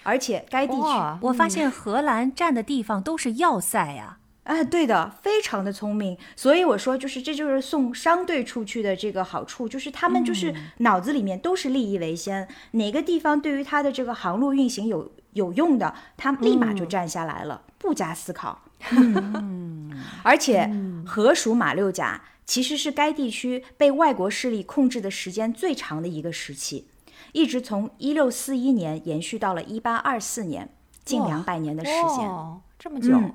[0.03, 4.18] 而且该地区，我发现荷兰占的地方都是要塞呀。
[4.49, 18.63] 哎，对的，非常的聪明，所以我说，就是这就是送商队出去的这个好处，就是他们就是脑子里面都是利益为先，哪个地方对于他的这个航路运行有有用的，他立马就站下来了，不加思考。
[18.89, 19.91] 嗯，
[20.23, 20.67] 而且
[21.05, 26.87] 荷属马六甲其实是该地区被外国势力控制的时间最长的一个时期，
[27.33, 30.67] 一直从一六四一年延续到了一八二四年，
[31.05, 32.27] 近两百年的时间，
[32.79, 33.15] 这么久。
[33.15, 33.33] 嗯，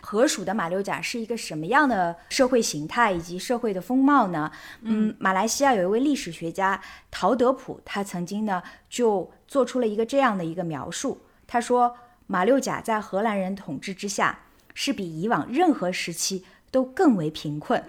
[0.00, 4.50] 河属的马六甲是一个什么样的社会形态以及社会的风貌呢？
[4.82, 14.38] 嗯，马来西亚有一位历史学家陶德普，他曾经呢就做出了一个这样的一个描述，他说马六甲在荷兰人统治之下
[14.74, 17.82] 是比以往任何时期都更为贫困。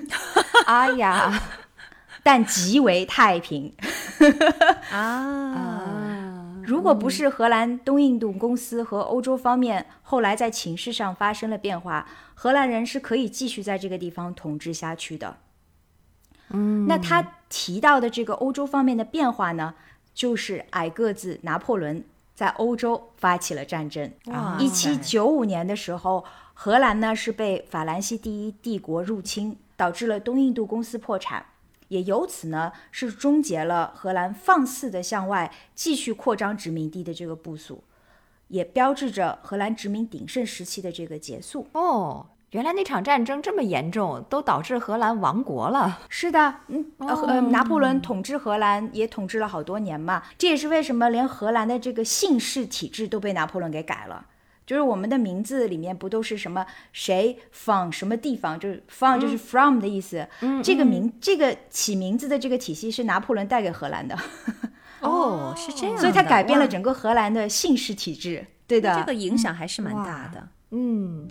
[0.66, 1.42] 哎呀，
[2.22, 3.72] 但极为太平。
[4.90, 6.03] 啊。
[6.66, 15.36] 如果不是荷兰东印度公司和欧洲方面后来在情势上发生了变化，荷兰人是可以继续在这个地方统治下去的。
[16.50, 19.74] 嗯，那他提到的这个欧洲方面的变化呢，
[20.14, 22.04] 就是矮个子拿破仑
[22.34, 24.10] 在欧洲发起了战争。
[24.58, 31.46] 一七九五年的时候，荷兰呢是被法兰西第一帝国入侵，导致了东印度公司破产。
[31.94, 37.84] 也由此呢，是终结了荷兰放肆的向外继续扩张殖民地的这个部署，
[38.48, 41.68] 也标志着荷兰殖民鼎盛时期的这个结束。
[41.70, 46.00] 哦，原来那场战争这么严重，都导致荷兰亡国了。
[46.08, 54.26] 是的，嗯，呃，拿破仑统治荷兰也统治了好多年嘛，这也是为什么连荷兰的这个姓氏体制都被拿破仑给改了。
[54.66, 60.26] 就是我们的名字里面不都是什么谁 from 什么地方，就是 from 就是 from 的意思。
[60.40, 64.18] 嗯，这个名这个起名字的这个体系是拿破仑带给荷兰的。
[65.00, 68.46] 哦，是这样，所以他改变了整个荷兰的姓氏体制。
[68.66, 70.48] 对的，这个影响还是蛮大的。
[70.70, 71.28] 嗯。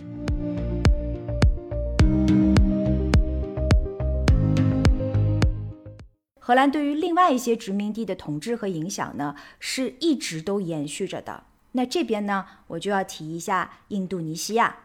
[6.38, 11.42] 荷兰对于另外一些殖民地的统治和影响呢，是一直都延续着的。
[11.76, 14.76] 那这边呢，我就要提一下印度尼西亚，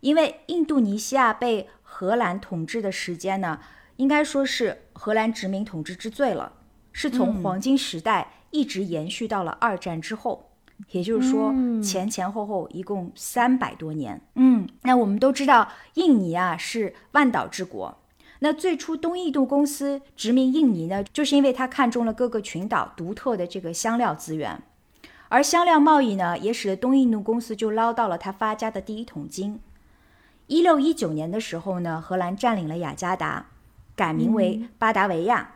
[0.00, 3.60] 因为印度尼西亚被荷兰统治的时间呢，
[3.96, 6.52] 应该说是荷兰殖民统治之最了，
[6.92, 10.50] 是从黄金时代一直延续到了二战之后，
[10.90, 14.20] 也就是说前前后后一共三百多年。
[14.34, 18.02] 嗯，那我们都知道，印尼啊是万岛之国，
[18.40, 24.62] 那最初东印度公司殖民印尼呢，就是因为他看中了各个群岛独特的这个香料资源。
[25.28, 29.60] 而香料贸易呢，也使得东印度公司就捞到了他发家的第一桶金。
[30.46, 33.46] 一六一九年的时候呢，荷兰占领了雅加达，
[33.96, 35.54] 改名为巴达维亚，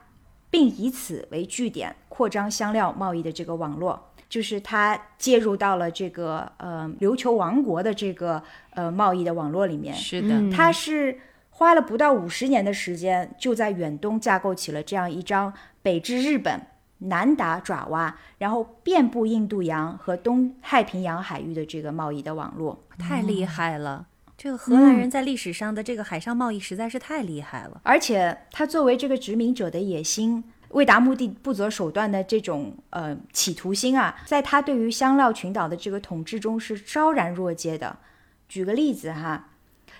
[0.50, 9.94] 并以此为据点扩张香料贸易的这个网络，就是他介入到了这个呃琉球王国的这个呃贸易的网络里面。
[9.94, 16.60] 是的，他是花了不到五十年的时间，就在远东架构起了这样一张北至日本。
[17.00, 24.06] 南达爪哇，然后遍布印度洋和东太平洋海域的这个贸易的网络，太厉害了。
[24.36, 27.80] 这个荷兰人在历史上的这个海上贸易实在是太厉害了。
[27.84, 37.98] 而且他作为这个殖民者的野心，为达目的不择手段的这种呃企图心啊，在他对于香料群岛的这个统治中是昭然若揭的。
[38.48, 39.50] 举个例子哈，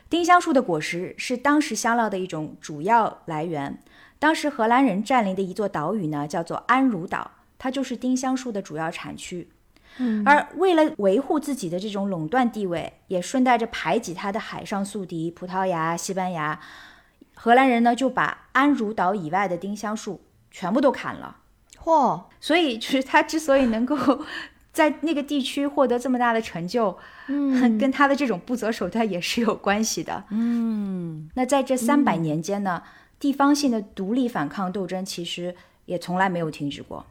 [0.09, 3.79] 丁香树的果实是当时香料的一种主要来源。
[4.21, 9.49] 当时荷兰人占领的一座岛屿呢，叫做安茹岛，它就是丁香树的主要产区。
[9.99, 16.61] 嗯，而为了维护自己的这种垄断地位，也顺带着排挤他的海上宿敌葡萄牙、西班牙，
[17.35, 21.39] 荷兰人呢就把安茹岛以外的丁香树全部都砍了。
[21.83, 22.23] 嚯！
[22.41, 23.97] 所以就是他之所以能够
[24.73, 26.97] 在那个地区获得这么大的成就，
[27.27, 30.25] 嗯，跟他的这种不择手段也是有关系的。
[30.29, 32.83] 嗯，那在这三百年间呢？
[33.21, 35.55] 地方性的独立反抗斗争其实
[35.85, 37.05] 也从来没有停止过，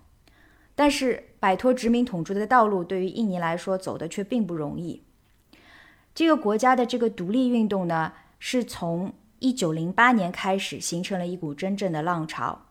[0.74, 5.03] 但是摆脱殖民统治的道路对于印尼来说走的却并不容易。
[6.16, 12.64] 这个国家的这个独立运动呢，是从一九零八年开始形成了一股真正的浪潮。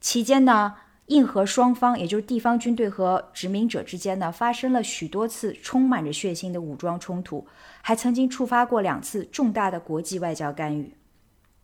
[0.00, 0.76] 期间呢，
[1.06, 7.46] 印荷双方，也就是地方军队和殖民者之间呢，发生了许多次充满着血腥的武装冲突，
[7.82, 10.94] 还曾经触发过两次重大的国际外交干预。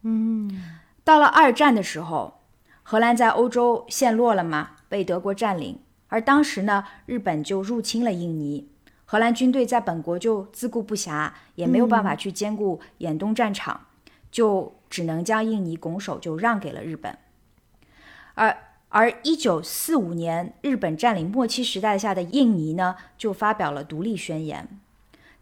[0.02, 0.80] 嗯。
[1.06, 2.40] 到了二战的时候，
[2.82, 5.78] 荷兰在欧洲陷落了嘛，被德国占领。
[6.08, 8.68] 而当时呢，日本就入侵了印尼，
[9.04, 13.82] 荷兰军队在本国就自顾不暇，也没有办法去兼顾远东战场，
[14.32, 17.16] 就只能将印尼拱手就让给了日本。
[18.34, 18.56] 而
[18.88, 24.68] 而一九四五年，日本占领末期时代下的印尼呢，就发表了独立宣言。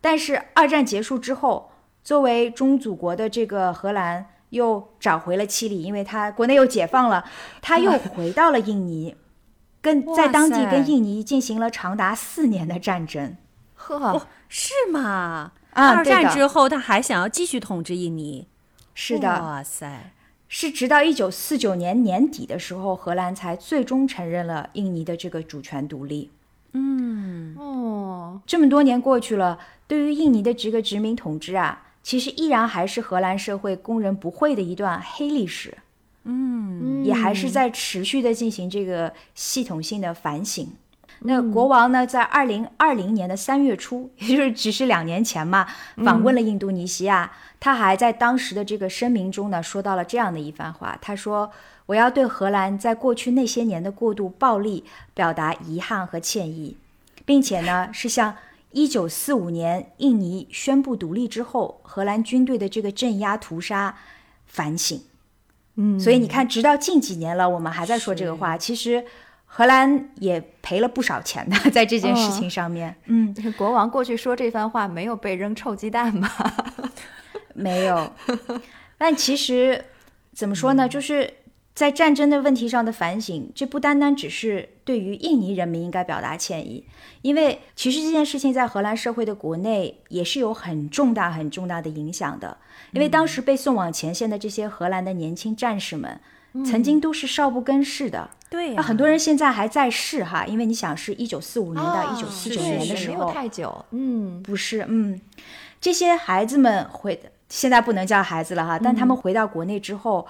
[0.03, 4.27] 但是二战结束之后，作为中祖国的这个荷兰。
[4.55, 7.25] 又找回了七里，因为他国内又解放了，
[7.61, 9.15] 他又回到了印尼，
[9.83, 13.37] 跟在当地跟印尼进行了长达四年的战争。
[13.75, 15.53] 呵，是吗？
[15.73, 18.47] 啊，二战之后他还想要继续统治印尼？
[18.95, 20.13] 是的，哇塞，
[20.49, 26.31] 是直到一九四九年年底的时候，荷兰才最终承认了印尼的这个主权独立。
[26.73, 35.77] 嗯，哦，这么多年过去了，对于印尼的这个殖民统治啊，其实依然还是荷兰社会供人不讳的一段黑历史。
[36.23, 40.69] 嗯，也还是在持续的进行这个系统性的反省。
[41.21, 45.67] 那国王呢，在二零二零年的三月初， 也就是只是两年前嘛，
[46.05, 47.33] 访问了印度尼西亚。
[47.61, 51.51] 他还在当时的这个声明中呢，说到了这样的一番话：他说，
[51.87, 54.85] 我要对荷兰在过去那些年的过度暴力
[55.15, 56.77] 表达遗憾和歉意，
[57.25, 58.35] 并且呢，是向
[58.75, 63.97] 一九四五年印尼宣布独立之后，荷兰军队的这个镇压屠杀
[64.47, 65.01] 反省。
[65.77, 68.59] 嗯，所以你看，直到近几年了，我们还在说这个话。
[68.59, 69.05] 其实
[69.47, 72.97] 荷兰也赔了不少钱的，在这件事情上面。
[73.07, 76.55] 嗯，国王过去说这番话没有被扔臭鸡蛋吧？
[77.55, 78.13] 没有。
[78.99, 79.85] 但其实
[80.33, 80.89] 怎么说呢？
[80.89, 81.33] 就是
[81.75, 86.85] 在战争的问题上的反省，这不单单只是对于印尼人民应该表达歉意，
[87.23, 92.59] 因为其实这件事情在荷兰社会的国内也是有很重大、很重大的影响的。
[92.93, 96.21] 因为当时被送往前线的这些荷兰的年轻战士们，
[96.65, 98.31] 曾经都是少不更事的。
[98.51, 103.85] 对很多人现在还在世哈，因为你想是一九四五年到一九四九年的时候，没有太久。
[103.91, 105.21] 嗯，不是，嗯，
[105.81, 110.25] 这些孩子们回现在不能叫孩子了哈，但他们回到国内之后，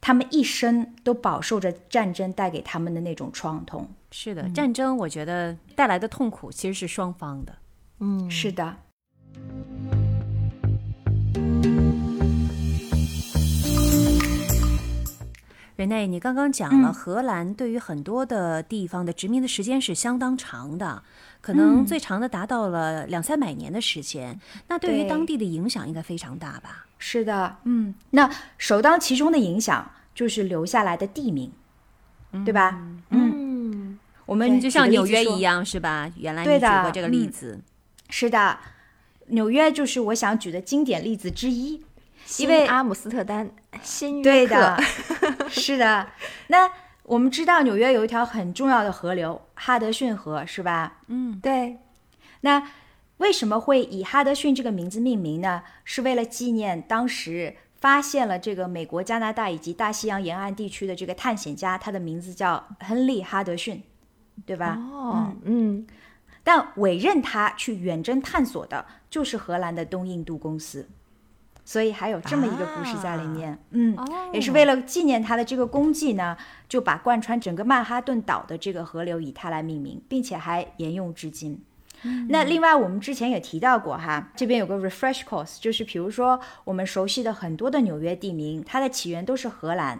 [0.00, 3.86] 他们一生都饱受着战争带给他们的那种创痛。
[4.18, 7.54] 是的，战争我觉得带来的痛苦其实是双方的。
[8.00, 8.74] 嗯，是的，
[15.76, 21.02] 任内，你刚刚讲了荷兰对于很多的地方的殖民的时间是相当长的，
[21.42, 24.40] 可能最长的达到了两三百年的时间。
[24.68, 26.86] 那对于当地的影响应该非常大吧？
[26.98, 31.52] 是的，嗯，那首当其冲的影响就是留下来的地名，
[32.46, 32.80] 对吧？
[32.80, 33.35] 嗯，嗯，
[34.26, 35.64] 我们就像纽约一样。
[35.64, 36.12] 是吧？
[36.16, 37.60] 原来你举过这个例嗯子。
[38.10, 38.58] 是的，
[39.28, 41.82] 纽约就是我想举的经典例子之一。
[42.38, 43.48] 因为阿姆斯特丹
[43.84, 46.08] 新约对克的，是的。
[46.48, 46.68] 那
[47.04, 50.98] 我们知道纽约有一条很重要的河流哈德逊河，是吧？
[51.06, 51.76] 嗯，对，
[52.40, 52.68] 那
[53.18, 55.62] 为什么会以哈德逊这个名字命名呢？
[55.84, 63.80] 是为了纪念当时发现了这个美国、加拿大以及大西洋沿岸地区的这个探险家，他的名字叫亨利·哈德逊，
[64.44, 64.78] 对吧？
[64.92, 65.86] 哦，嗯，
[66.44, 70.86] 但委任他去远征探索的就是荷兰的东印度公司，
[71.64, 73.58] 所以还有这么一个故事在里面。
[73.70, 76.36] 嗯，哦也是为了纪念他的这个功绩呢，
[76.68, 81.60] 就把贯穿整个曼哈顿岛的这个河流以他来命名，并且还沿用至今。
[82.28, 89.98] 那另外，我们之前也提到过哈，这边有个 refresh course，就是比如说我们熟悉的很多的纽约地名，它的起源都是荷兰，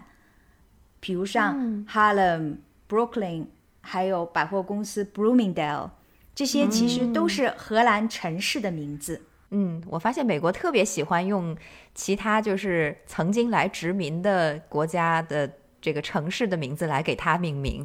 [1.00, 2.58] 比如像 Harlem、
[2.88, 3.46] Brooklyn，
[3.86, 5.90] 还有百货公司 Bloomingdale，
[6.34, 9.22] 这些其实都是荷兰城市的名字。
[9.50, 11.56] 嗯，我发现美国特别喜欢用
[11.94, 17.84] 其他就是曾经来殖民的国家的这个城市的名字来给它命名。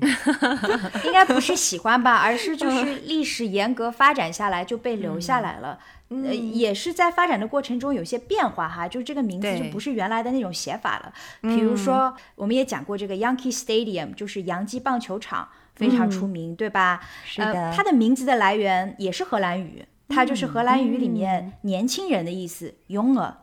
[1.06, 5.78] 应该不是喜欢吧，而是就是历史严格发展下来就被留下来了。
[6.10, 11.14] 呃，也是在发展的过程中有些变化哈，就这个名字就不是原来的那种写法了。
[11.42, 15.48] 比如说，我们也讲过这个 Yankee Stadium，就是洋基棒球场，
[15.82, 17.02] 非常出名，对吧？
[17.26, 23.38] 是的呃，它的名字的来源也是荷兰语，它就是荷兰语里面年轻人的意思 y o u n g e r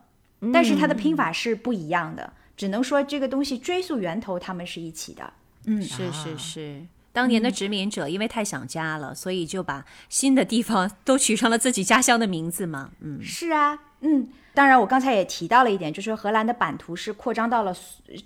[0.53, 5.33] 但是它的拼法是不一样的，只能说这个东西追溯源头，他们是一起的。
[5.67, 6.87] 嗯，是是是。
[7.11, 12.91] 当年的殖民者因为太想家了，所以就把新的地方都取上了自己家乡的名字嘛。
[13.01, 14.29] 嗯，是啊，嗯，
[14.59, 17.73] 当然我刚才也提到了一点，就是荷兰的版图是扩张到了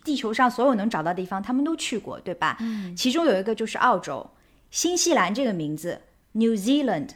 [0.02, 2.56] 地球上所有能找到的地方，他们都去过，对吧？
[2.60, 4.30] 嗯，其中有一个就是澳洲，
[4.70, 6.00] 新西兰这个名字
[6.32, 7.10] New Zealand，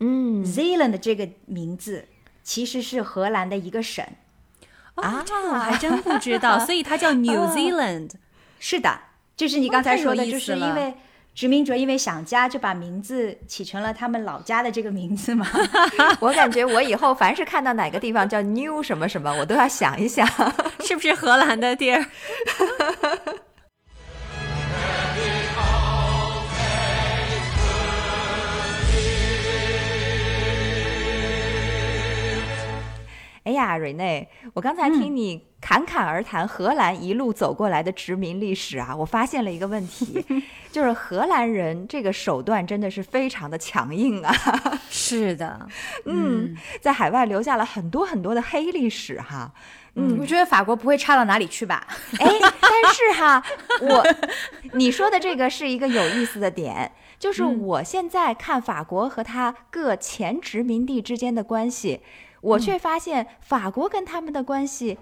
[0.00, 2.08] 嗯 Zealand 这个名字
[2.42, 4.04] 其实是荷兰的一个省。
[4.96, 8.10] 啊，这个我还真不知道， 所以它叫 New Zealand。
[8.58, 9.00] 是的，
[9.34, 10.94] 就是你刚才说的，就是因为
[11.38, 15.46] 殖民者因为想家，就把名字起成了他们老家的这个名字嘛。
[16.18, 20.26] 我感觉我以后凡是看到哪个地方叫 New 什么什么，我都要想一想。
[20.84, 22.04] 是不是荷兰的地儿？
[33.44, 40.24] 哎呀，瑞内，我刚才听你侃侃而谈荷兰一路走过来的殖民历史啊，我发现了一个问题，
[40.70, 44.32] 就是荷兰人这个手段真的是非常的强硬啊。
[44.88, 45.68] 是的，
[46.04, 49.52] 嗯，在海外留下了很多很多的黑历史哈。
[49.94, 51.84] 嗯，我觉得法国不会差到哪里去吧？
[52.20, 53.42] 哎，但是哈，
[53.80, 54.06] 我
[54.74, 62.00] 你说的这个是一个有意思的点，就是我现在看法国和他各前殖民地之间的关系，
[62.40, 64.98] 我却发现法国跟他们的关系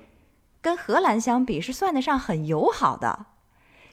[0.67, 3.27] 跟荷兰相比是算得上很友好的。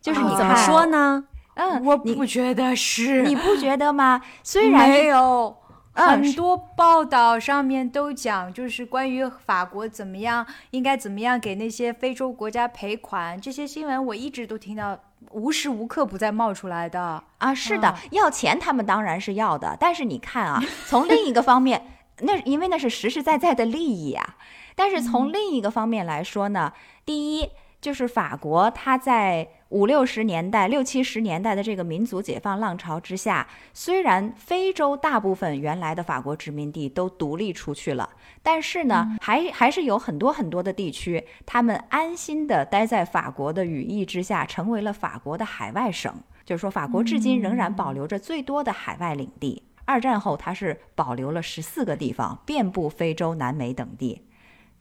[0.01, 1.25] 就是你怎么说呢？
[1.53, 4.23] 嗯，我不觉得是，你不觉得吗？
[4.41, 5.55] 虽然没有。
[5.93, 14.97] 很多报道上面都讲，就是关于法国怎么样，应该怎么样给那些非洲国家赔款，这些新闻我一直都听到，
[15.29, 17.53] 无时无刻不在冒出来的啊。
[17.53, 20.59] 是的，要钱他们当然是要的，但是你看啊，
[20.89, 21.85] 从另一个方面，
[22.21, 24.37] 那因为那是实实在在的利益啊。
[24.75, 26.73] 但是从另一个方面来说呢，
[27.05, 27.49] 第一
[27.81, 29.49] 就是法国它在。
[29.73, 38.07] 五六十年代、六七十年代的这个民族解放浪潮之下，虽然非洲大部分原来的法国殖民地都独立出去了，
[38.43, 46.13] 但是呢，还还是有很多很多的地区，他们安心的待在法国的羽翼之下，成为了法国的海外省。
[46.45, 49.63] 就是说，法国至今仍然保留着最多的海外领地。
[49.85, 54.21] 二战后，它是保留了十四个地方，遍布非洲、南美等地。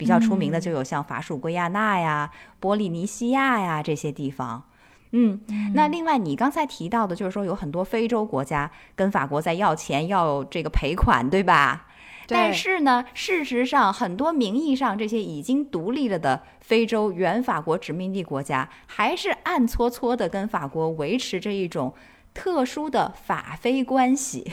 [0.03, 2.29] 比较出名的就有像法属圭亚那呀、
[2.59, 4.65] 波利尼西亚呀这些地方。
[5.13, 5.41] 嗯，
[5.75, 11.87] 那另外你刚才提到的，就是说有很多非洲国家跟法国在要钱，要这个赔款，对吧？
[12.27, 21.95] 但是呢，事实上很多名义上这些已经独立了的非洲原法国殖民地国家，还是暗搓搓的跟法国维持着一种
[22.35, 24.51] 特殊的法非关系。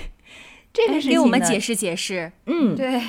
[0.72, 2.32] 这个给我们解释解释。
[2.46, 3.02] 嗯，对。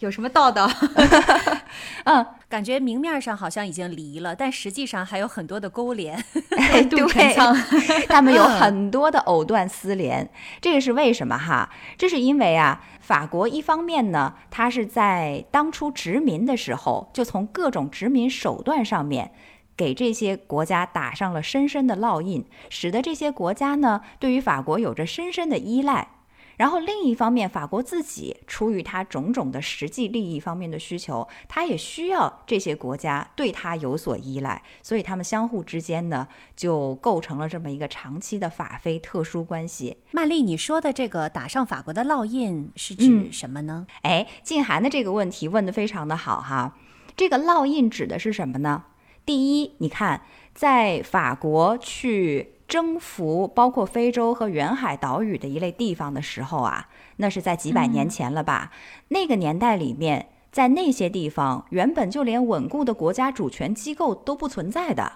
[0.00, 0.68] 有什么道道？
[2.04, 6.16] 嗯，感觉明面上好像已经离了，但实际上还有很多的勾连。
[6.88, 10.28] 对，他们有很多的藕断丝连。
[10.60, 11.68] 这个是为什么哈？
[11.98, 19.32] 这是因为啊，法国一方面呢，它是在当初殖民的时候，就从各种殖民手段上面
[19.76, 26.08] 给这些国家打上了深深的烙印，使得这些国家呢，对于法国有着深深的依赖。
[26.56, 36.26] 然后另一方面，法国自己出于它种种的实际利益方面的需求，它也需要这些国家对它有所依赖，所以他们相互之间呢，
[36.56, 39.98] 就构成了这么一个长期的法非特殊关系。
[40.12, 43.86] 曼丽，你说的这个打上法国的烙印是指什么呢？
[44.02, 46.76] 哎，静涵的这个问题问得非常的好哈。
[47.16, 48.84] 这个烙印指的是什么呢？
[49.24, 50.22] 第一，你看，
[50.54, 52.55] 在法国去。
[52.68, 58.72] 征服包括非洲和远海岛屿的一类地方的时候啊，那是在几百年前了吧？
[59.08, 65.12] 那个年代里面，在那些地方，原本就连稳固的国家主权机构都不存在的，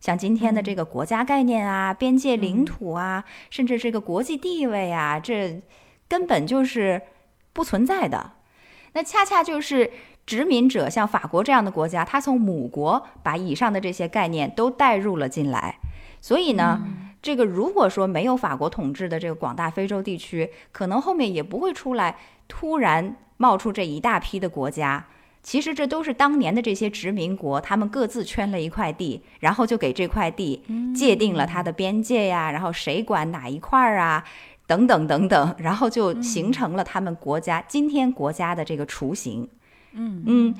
[0.00, 5.62] 像今天的这个国家概念啊、边界领土啊，甚至这个国际地位啊，这
[6.08, 7.02] 根本就是
[7.52, 8.32] 不存在的。
[8.94, 9.92] 那恰恰就是
[10.26, 15.76] 殖民者，像法国这样的国家，他从母国把以上的这些概念都带入了进来。
[16.20, 16.82] 所以呢，
[17.22, 22.16] 这个如果说没有法国统治的这个广大非洲地区，可能后面也不会出来
[22.46, 25.06] 突然冒出这一大批的国家。
[25.42, 30.62] 其实这都是当年的这些殖民国，他们各自圈了一块地，然后就给这块地
[30.94, 34.22] 界定了它的边界呀，然后谁管哪一块儿啊，
[34.66, 39.48] 等等等等，然后就形成了他们国家今天国家的这个雏形。
[39.92, 40.54] 嗯嗯，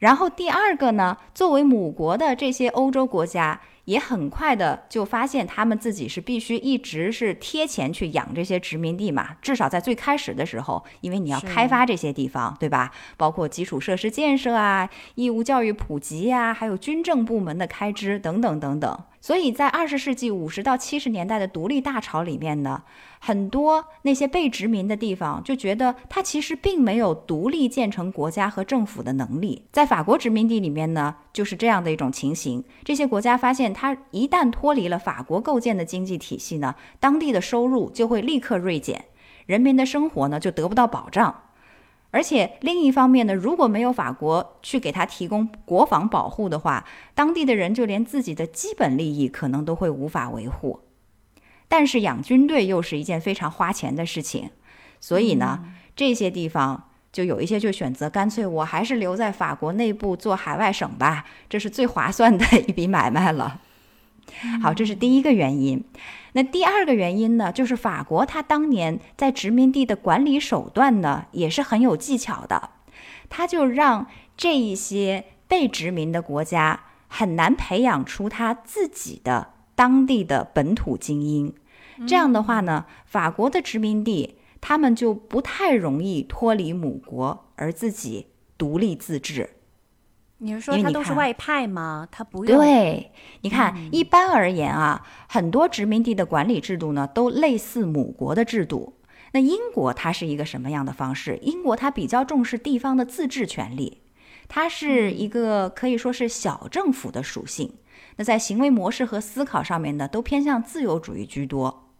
[0.00, 3.60] 然后第二个呢，作为母国的这些欧洲国家。
[3.84, 12.90] 也很快的就发现，他们自己是必须一直是贴钱去养这些殖民地嘛，至少在最开始的时候，因为你要开发这些地方，对吧？
[13.16, 18.98] 包括基础设施建设啊、义务教育普及呀，还有军政部门的开支等等等等。
[19.24, 22.82] 所以在二十世纪五十到七十年代的独立大潮里面呢，
[23.18, 29.64] 很多那些被殖民的地方就觉得它其实并没有独立建成国家和政府的能力。
[29.72, 32.62] 在法国殖民地里面呢，就是这样的一种情形。
[32.84, 39.06] 这些国家发现，它一旦脱离了法国构建的经济体系呢，当地的收入就会立刻锐减，
[39.46, 41.43] 人民的生活呢就得不到保障。
[42.14, 50.78] 而且另一方面呢，如果没有法国去给他提供国防保护的话，当地的人就连自己的基本利益可能都会无法维护。
[51.66, 54.50] 但是养军队又是一件非常花钱的事情，
[55.00, 55.64] 所以呢，
[55.96, 63.60] 这些地方就有一些就选择干脆我还是留在法国内部做海外省吧，这是最划算的一笔买卖了。
[64.62, 65.82] 好，这是第一个原因。
[66.32, 72.70] 那第二个原因呢，就是法国它当年在殖民地的管理手段呢，也是很有技巧的。
[73.28, 74.06] 它就让
[74.36, 81.54] 这一些被殖民的国家很难培养出他自己的当地的本土精英。
[82.06, 88.26] 这样的话呢，法国的殖民地他们就不太容易脱离母国而自己
[88.58, 89.50] 独立自治。
[90.38, 92.06] 你是说他都是外派吗？
[92.10, 92.58] 他不用？
[92.58, 93.12] 对，
[93.42, 98.94] 你看，一般而言啊，很多殖民地的管理制度呢，都类似母国的制度。
[99.32, 101.38] 那英国它是一个什么样的方式？
[101.40, 104.02] 英国它比较重视地方的自治权利，
[104.48, 107.72] 它是一个可以说是小政府的属性。
[108.16, 111.90] 那在行为模式和思考上面呢，都偏向自由主义居多。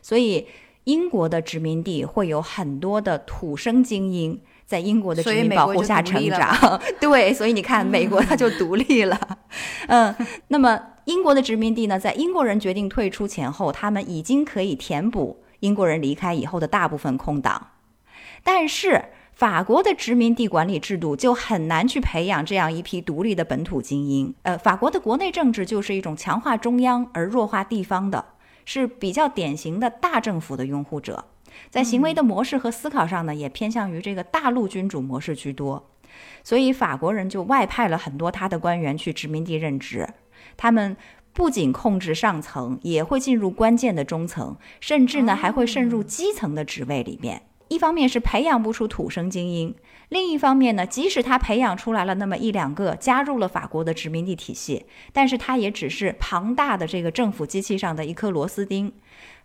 [0.00, 0.46] 所以，
[0.84, 4.40] 英国的殖民地会有很多的土生精英。
[4.68, 9.18] 在英国的殖民保护下成长， 对，所以你看，美国它就独立了。
[9.86, 10.14] 嗯，
[10.48, 17.68] 那么英国的殖民地呢，在英国人决定退出前后，他们已经可以填补英国人离开以后的大部分空档。
[18.44, 24.34] 但是法国的殖民地管理制度就很难去培养这样一批独立的本土精英。
[24.42, 28.22] 呃，法国的国内政治就是一种强化中央而弱化地方的，
[28.66, 31.24] 是比较典型的大政府的拥护者。
[31.70, 35.90] 在行为的模式和思考上呢，也偏向于这个大陆君主模式居多，
[36.42, 40.08] 所以法国人就外派了很多他的官员去殖民地任职。
[40.56, 40.96] 他们
[41.32, 47.42] 不仅控制上层，也会进入关键的中层，甚至呢还会渗入基层的职位里面。
[47.68, 49.74] 一方面是培养不出土生精英，
[50.08, 58.92] 另一方面呢，即使他培养出来了那么一两个加入了法国的殖民地体系，但是他也只是庞大的这个政府机器上的一颗螺丝钉。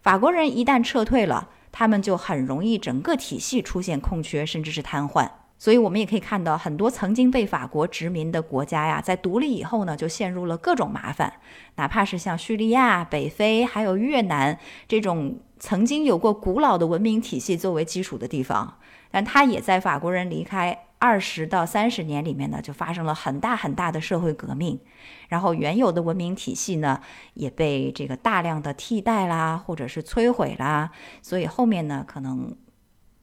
[0.02, 1.50] 法国人一旦撤退了。
[1.74, 5.30] 他们就很容易整个体系出现空缺，甚至是瘫痪。
[5.58, 11.34] 所以，我们也可以看到很多曾经被法国殖民的国家呀，在独立以后呢，就陷入了各种麻烦。
[11.76, 18.78] 哪怕是像叙利亚、北非，还有越南这种曾经有过古老的文明体系作为基础的地方，
[19.10, 20.78] 但它也在法国人离开。
[21.04, 24.80] 二十到三十年里面呢，就发生了很大很大的社会革命，
[25.28, 27.02] 然后原有的文明体系呢，
[27.34, 30.92] 也被这个大量的替代啦，或者是摧毁啦，
[31.22, 32.56] 所以后面呢，可能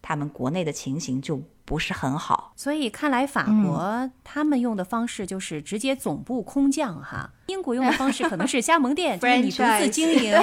[0.03, 1.43] 他们国内的情形就。
[1.71, 7.31] 不是很好，所以看来法国他们用的方式就是直接总部空降哈。
[7.47, 10.35] 英国用的方式可能是加盟店， 就是你独自经营，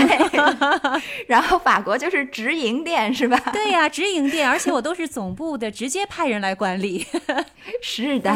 [1.27, 3.37] 然后法国就是直营店是吧？
[3.51, 7.05] 对呀，直营店，而且我都是总部的，直接派人来管理。
[7.83, 8.33] 是的，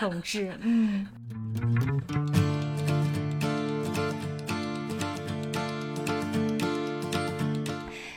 [0.00, 1.06] 统治，嗯。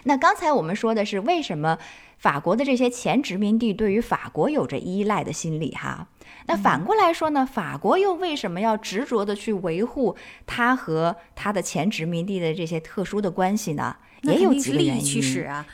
[0.08, 1.78] 那刚才我们说的是为什么？
[2.18, 6.08] 法国的这些前殖民地对于法国有着依赖的心理，哈。
[6.48, 7.46] 那反过来说呢？
[7.46, 10.16] 法国又为什么要执着的去维护
[10.48, 13.98] 它和它的前殖民地的这些特殊的关系呢？
[14.26, 15.22] 也有几个原因。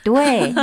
[0.04, 0.54] 对，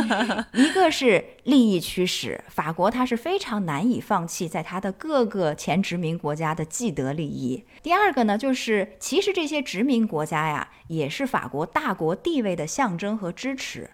[0.52, 7.64] 一个是利益驱使，法国它是非常难以放弃在它的各个前殖民国家的既得利益。
[7.82, 13.90] 第二个呢，就是其实这些殖民国家呀，也是法国大国地位的象征和支持。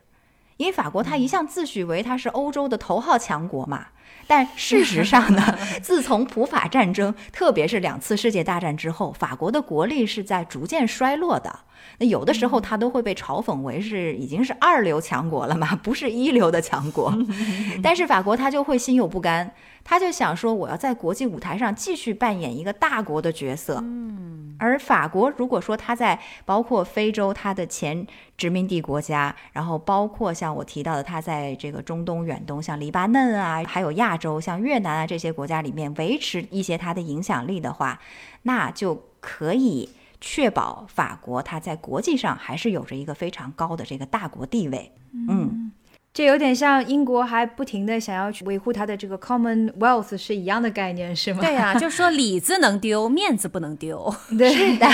[0.56, 3.88] 因为法国它一向自诩为它是欧洲的头号强国嘛，
[4.26, 11.60] 但事实上呢， 自从普法战争，特别是两次世界大战之后，法国的国力是在逐渐衰落的。
[11.98, 17.14] 那有的时候它都会被嘲讽为是已经是二流强国了嘛，不是一流的强国。
[17.82, 19.52] 但是法国它就会心有不甘。
[19.84, 23.78] 他就想说，我要在国际舞台上继续扮演一个大国的角色。
[23.82, 28.06] 嗯，而法国如果说他在包括非洲他的前
[28.38, 38.00] 殖民地国家，然后包括像我提到的，他在这个中东远东，像黎巴嫩啊，还有亚洲像越南啊这些国家里面维持一些他的影响力的话，
[38.42, 44.90] 那就可以确保法国它在国际上还是有着一个非常高的这个大国地位。
[45.28, 45.63] 嗯。
[46.14, 51.40] 这有点像英国还不停的想要去维护它的这个 Commonwealth 是一样的概念，是吗？
[51.40, 54.14] 对呀，就说里子能丢，面子不能丢。
[54.30, 54.86] 是的，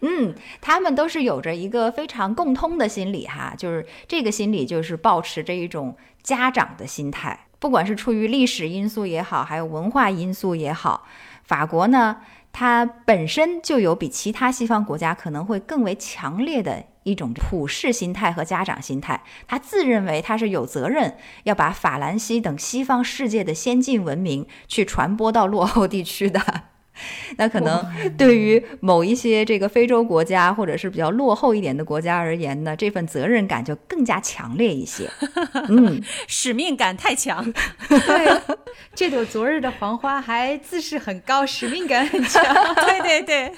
[0.00, 11.06] 嗯，他们都是有着一个非常共通的心理哈，就是这个心理就是保持着一种家长的心态，不管是出于历史因素也好，还有文化因素也好，
[11.44, 12.22] 法国呢，
[12.54, 16.84] 它本身就有比其他西方国家可能会更为强烈的。
[17.08, 26.64] 一种普世心态和家长心态，他自认为他是有责任要把法兰西等西方世界的先进文明去传播到落后地区的。
[27.36, 27.84] 那可能
[28.16, 35.08] 对于某一些这个非洲国家或者是比较落后一点的国家而言呢，这份责任感就更加强烈一些。
[35.68, 37.52] 嗯，使命感太强。
[37.88, 38.40] 对，
[38.94, 42.42] 这朵昨日的黄花还自视很高，使命感很强。
[42.86, 43.52] 对对对，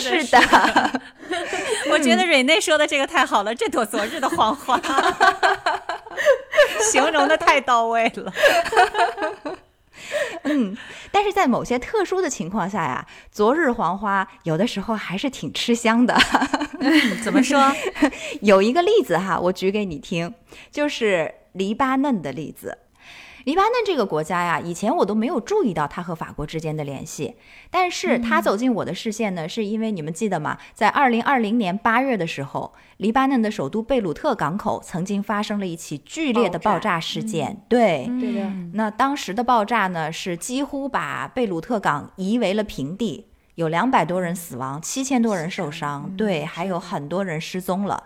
[0.00, 0.40] 是的。
[1.90, 4.80] 我觉得瑞内说的这个太好了，这朵昨日的黄花，
[6.90, 8.32] 形容的太到位了。
[10.44, 10.76] 嗯，
[11.10, 16.16] 但是在某些特殊的情况下呀，昨日黄花有的时候还是挺吃香的。
[17.22, 17.60] 怎么说？
[18.42, 20.34] 有一个例子哈，我举给你听，
[20.70, 22.78] 就是黎巴嫩的例子。
[23.44, 27.34] 黎巴嫩这个国家呀，以前我都没有注意到它和法国之间的联系，
[27.70, 30.58] 但是它走进我的视线呢，是因为你们记得吗？
[30.72, 37.64] 在二零二零年八月的时候，黎巴嫩的首都贝鲁特港口曾经发生了一起剧烈的爆炸事件。
[37.68, 38.50] 对，对的。
[38.74, 43.26] 那当时的爆炸呢，是几乎把贝鲁特港夷为了平地，
[43.56, 48.04] 有两百多人死亡，七千多人受伤，对，还有很多人失踪了。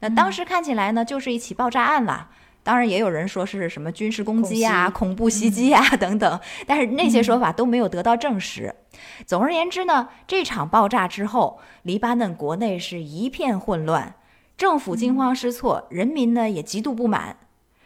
[0.00, 2.30] 那当时看起来呢，就是一起爆炸案了。
[2.64, 8.74] 当然，也有人说是什么军事攻击啊、恐怖袭击啊等等，但是那些说法都没有得到证实。
[9.26, 14.14] 总而言之呢，这场爆炸之后，黎巴嫩国内是一片混乱，
[14.56, 17.36] 政府惊慌失措，人民呢也极度不满。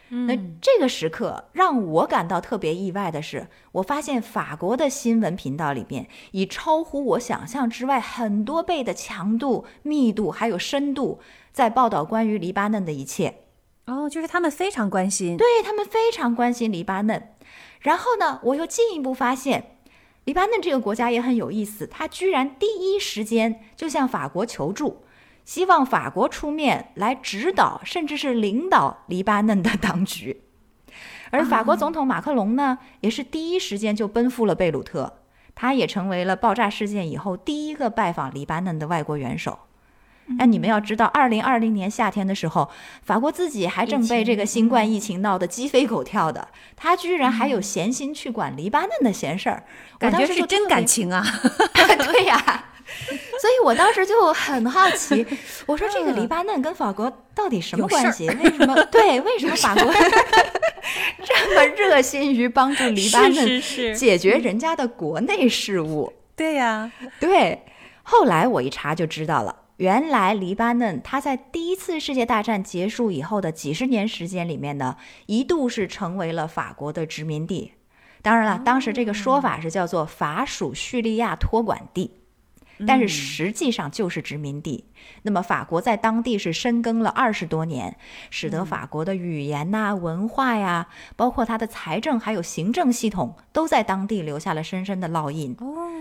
[0.08, 11.18] 那这个时刻让我感到特别意外的是，我发现法国的新闻频道里边以超乎我想象之外很多倍的强度、密度还有深度，
[11.50, 13.45] 在报道关于黎巴嫩的一切。
[13.86, 17.28] 哦，就是他们非常关心，对他们非常关心黎巴嫩。
[17.80, 19.78] 然后呢，我又进一步发现，
[20.24, 25.04] 黎巴嫩这个国家也很有意思，他居然第一时间就向法国求助，
[25.44, 30.42] 希望法国出面来指导，甚至是领导黎巴嫩的当局。
[31.30, 35.20] 而法国总统马克龙呢，也是第一时间就奔赴了贝鲁特，
[35.54, 39.60] 他也成为了爆炸事件以后第一个拜访黎巴嫩的外国元首。
[40.38, 42.68] 那你们要知道，二零二零年夏天的时候，
[43.02, 49.62] 法国自己还正被这个新冠疫情闹得鸡飞狗跳的，他居然还有闲心去管黎巴嫩的闲事儿，
[49.98, 51.24] 感觉是真感情啊！
[52.12, 52.64] 对呀，
[53.40, 55.24] 所以我当时就很好奇，
[55.66, 58.28] 我说这个黎巴嫩跟法国到底什么关系？
[58.28, 58.74] 为什么？
[58.90, 59.84] 对，为什么法国
[61.24, 63.62] 这么热心于帮助黎巴嫩
[63.94, 66.12] 解决人家的国内事务？
[66.34, 67.62] 对呀，对。
[68.02, 69.54] 后来我一查就知道了。
[69.76, 74.96] 原来黎巴嫩，它在第一次世界大战结束以后的几十年时间里面呢，
[75.26, 77.72] 一度是成为了法国的殖民地。
[78.22, 82.12] 当然了，当时这个说法是叫做法属叙利亚托管地，
[82.86, 84.86] 但是实际上就是殖民地。
[85.22, 87.98] 那么法国在当地是深耕了二十多年，
[88.30, 95.54] 使得法国的语言呐、文化呀，包括它的财政还有行政系统，都在当地留下了深深的烙印。
[95.60, 95.92] 哦，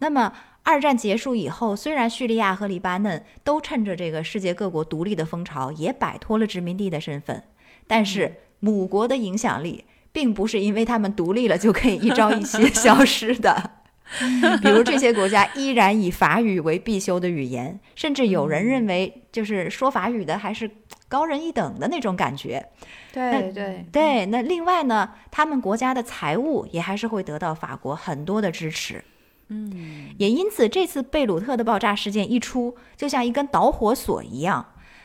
[0.00, 0.32] 那么。
[0.62, 7.42] 二战结束以后，虽然叙利亚和黎巴嫩都趁着这个世界各国独立的风潮，也摆脱了殖民地的身份，
[7.86, 13.78] 但是母国的影响力并不是因为他们独立了就可以一朝一夕消失的。
[14.60, 20.68] 比如这些国家依然以法语为必修的语言，甚至有人认为，就是说法语的还是
[21.08, 22.66] 高人一等的那种感觉。
[23.12, 29.04] 对对对，那另外呢，他们国家的财务也还是会得到法国很多的支持。
[29.52, 34.64] 嗯，也因此，这次贝鲁特的爆炸事件一出，就像一根导火索一样，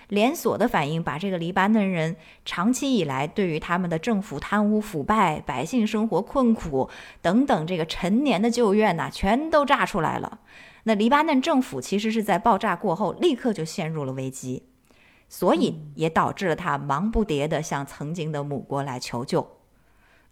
[0.10, 2.16] 连锁的反应把这个黎巴嫩人
[2.46, 6.88] 长期以来对于他们的政府贪污腐败、百姓生活困苦
[7.24, 10.42] 等等这个陈年的旧怨呐，全都炸出来了。
[10.84, 14.62] 那黎巴嫩政府其实是在爆炸过后立刻就陷入了危机，
[15.28, 19.55] 所以也导致了他忙不迭地向曾经的母国来求救。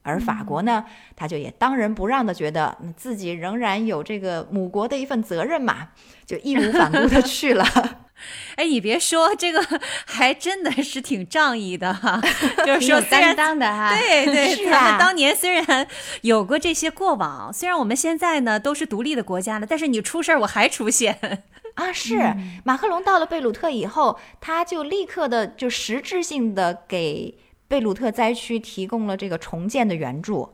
[0.04, 0.86] 而法国呢，
[1.16, 5.90] 他就也当仁不让的觉得自己仍然有这个母国的一份责任嘛，
[6.26, 7.66] 就义无反顾的去了。
[8.56, 9.66] 哎，你别说，这个
[10.06, 12.22] 还真的是挺仗义的哈，
[12.66, 13.94] 就是说担当的哈。
[13.98, 14.98] 对对，是啊。
[14.98, 15.88] 当年虽然
[16.22, 21.20] 有过这些过往，虽然我们现在呢都是独立的国家了，但是你出事儿我还出现
[21.76, 21.92] 啊。
[21.92, 27.38] 是马克龙到了贝鲁特以后，他就立刻的就实质性的给。
[27.74, 30.54] 贝鲁特灾区提供了这个重建的援助，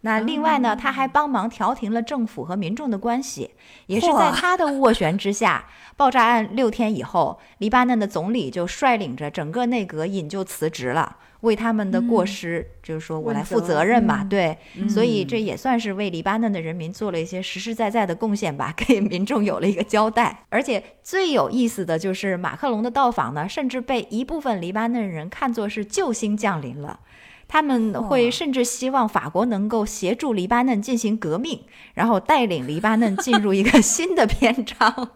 [0.00, 3.52] 那另外呢，他还帮忙调停了政府和民众的关系，
[3.86, 11.18] 也是在他的斡旋之下，爆炸案六天以后，黎巴嫩的总理就率领着整个内阁引咎辞职了。
[11.40, 14.56] 为他们的过失，就是说我来负责任嘛，对，
[14.88, 20.44] 所以这也算是为黎巴嫩的人民做了一些实实在在的贡献吧， 给民众有了一个交代。
[20.48, 27.00] 而且最有意思的就是马克龙的到访呢，甚至被一部分黎巴嫩人看作是救星降临了，
[27.46, 31.60] 他们会甚至希望法国能够协助黎巴嫩进行革命，
[31.94, 35.10] 然后带领黎巴嫩进入一个新的篇章。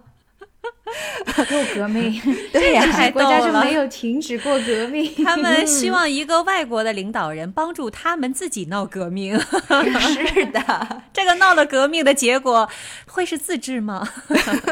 [1.50, 2.20] 又革命，
[2.52, 5.12] 对呀，国家就没有停止过革命。
[5.24, 9.38] 他们希望一个外国的领导人帮助他们自己闹革命。
[9.40, 12.68] 是的，这个闹了革命的结果
[13.06, 14.06] 会是自治吗？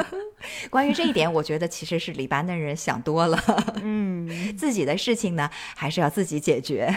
[0.71, 3.39] 关于这一点，我觉得其实是黎巴嫩人想多了。
[3.83, 6.95] 嗯，自己的事情呢，还是要自己解决。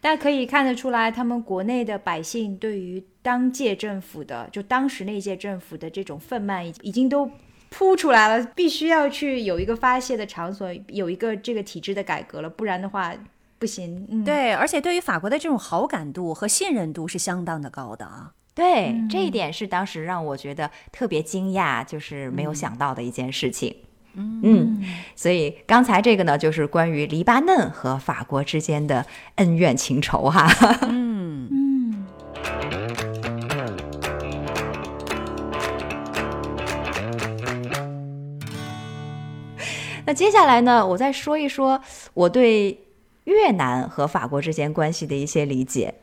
[0.00, 7.30] 但可以看得出来，他们国内的百姓对于当届政府的，就当时那届政府的这种愤懑，已已经都
[7.70, 13.12] 扑出来了，必须要去有一个发泄的场所，有一个这个体制的改革了，不然的话
[13.58, 14.06] 不行。
[14.10, 18.32] 嗯，对，而且对于法国的这种好感度和信任度是相当的高的啊。
[18.54, 23.76] 对，这一点是当时让我觉得特别惊讶，就是没有想到的一件事情。
[24.14, 24.82] 嗯，
[25.14, 29.04] 所以刚才这个呢，就是关于黎巴嫩和法国之间的
[29.34, 30.48] 恩怨情仇哈。
[30.88, 32.06] 嗯嗯。
[40.06, 41.80] 那接下来呢，我再说一说
[42.14, 42.80] 我对
[43.24, 45.94] 越南和法国之间关系的一些理解。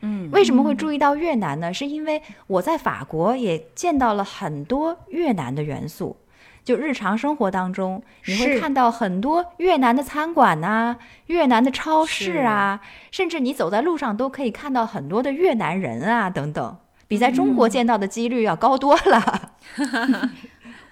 [0.00, 1.72] 嗯，为什么会注意到越南呢？
[1.72, 6.16] 是因为我在法国也见到了很多越南的元素。
[6.64, 10.96] 就日常生活当中，你会看到很多越南的餐馆呐，
[11.26, 16.76] 越南的超市啊，甚至你走在路上都可以看到很多的越南人啊，等等，
[17.08, 19.52] 比在中国见到的几率要高多了。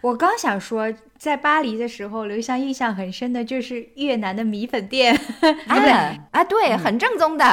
[0.01, 5.15] 我刚想说，在巴黎的时候留下印象很深的就是越南的米粉店，
[5.69, 5.77] 啊
[6.31, 7.45] 啊，对，很正宗的，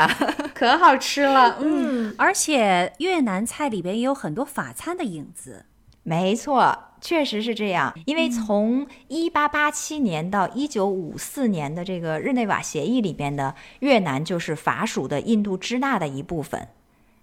[0.55, 1.57] 可好吃了。
[1.61, 5.65] 嗯，而且越南菜里边也有很多法餐的影子。
[6.03, 6.83] 没错。
[6.99, 16.69] 确实是这样，因为从一八八七年到一九五四年的这个日内瓦协议里边的越南就是法属的印度支那的一部分。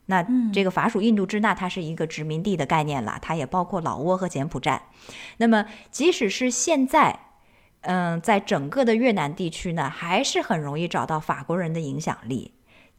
[0.07, 4.83] 那这个法属印度支那，它是一个殖民地的概念了，它也包括老挝和柬埔寨。
[5.39, 7.19] 那么即使是现在，
[7.81, 12.53] 嗯，在整个的越南地区呢，还是很容易找到法国人的影响力。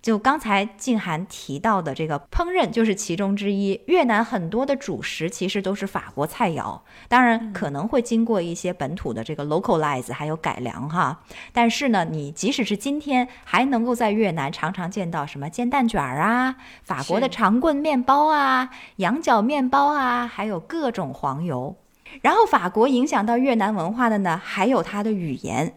[0.05, 3.81] 就刚才静涵提到的这个烹饪就是其中之一。
[3.87, 11.23] 越南很多的主食其实都是法国菜肴，当然可能会经过一些本土的这个 localize 还有改良哈。
[11.51, 21.75] 但是呢，你即使是今天还能够在越南常常见到什么煎蛋卷儿啊、法国的长棍面包啊、羊角面包啊，还有各种黄油。
[22.21, 25.73] 然后法国影响到越南文化的呢，还有它的语言。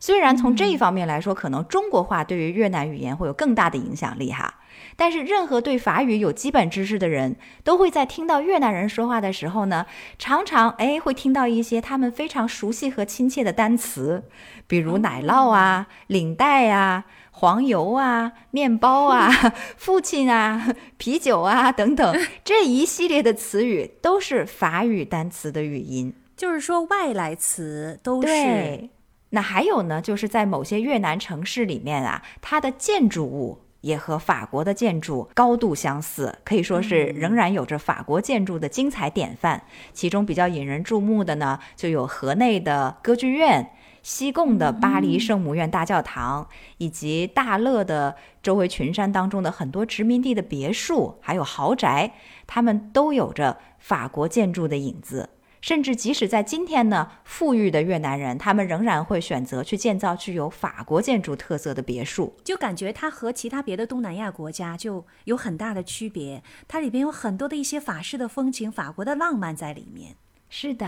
[0.00, 4.54] 虽然从这一方面来说，可能中国话对于越南语言会有更大的影响力哈，
[4.96, 9.84] 但是任何对法语有基本知识的人都会在听到越南人说话的时候呢，
[10.18, 14.24] 常常哎会听到一些他们非常熟悉和亲切的单词，
[14.66, 19.30] 比如奶酪啊、领带啊、黄油啊、面包啊、
[19.76, 28.88] 父亲啊、啤酒啊等等 这一系列的词语都是法语单词的语音，就是说外来词都是。
[29.30, 39.62] 那还有呢，就是在某些越南城市里面啊，它的建筑物也和法国的建筑高度相似，可以说是仍然有着法国建筑的精彩典范。
[39.92, 43.70] 其中比较引人注目的呢，就有河内的歌剧院、
[44.02, 52.12] 西贡的巴黎圣母院大教堂，以及大乐的周围群山当中的很多殖民地的别墅，还有豪宅，
[52.46, 55.30] 它们都有着法国建筑的影子。
[55.60, 66.42] 甚至即使在今天呢，富裕的越南人，他们仍然会选择去建造具有法国建筑特色的别墅，就感觉它和其他别的东南亚国家就有很大的区别。
[66.66, 70.16] 它里边有很多的一些法式的风情，法国的浪漫在里面。
[70.52, 70.86] 是的，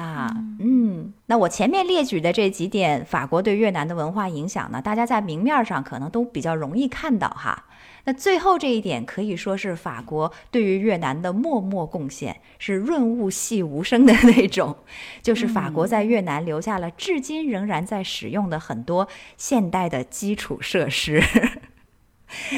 [0.59, 7.66] 嗯，那我前面列举的这几点法国对越南的文化影响呢，大家在明面上可能都比较容易看到哈。
[8.05, 14.76] 那最后这一点可以说是法国对于越南的默默贡献，是润物细无声的 那种，
[15.22, 21.22] 就是法国在越南留下了至今仍然在使用的很多现代的基础设施。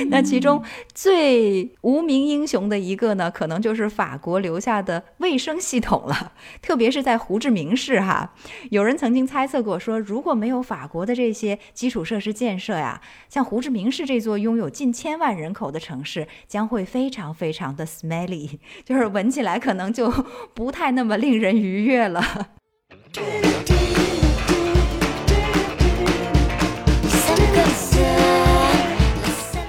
[0.08, 0.62] 那其中
[0.94, 6.32] 最无名英雄的一个呢，可能就是法国留下的卫生系统了。
[6.62, 8.34] 特别是在胡志明市哈，
[8.70, 20.10] 有人曾经猜测过说，如果没有法国的这些基础设施建设呀，像胡志明市这座拥有近千万人口的城市，将会非常非常的 smelly， 就是闻起来可能就
[20.54, 22.48] 不太那么令人愉悦了。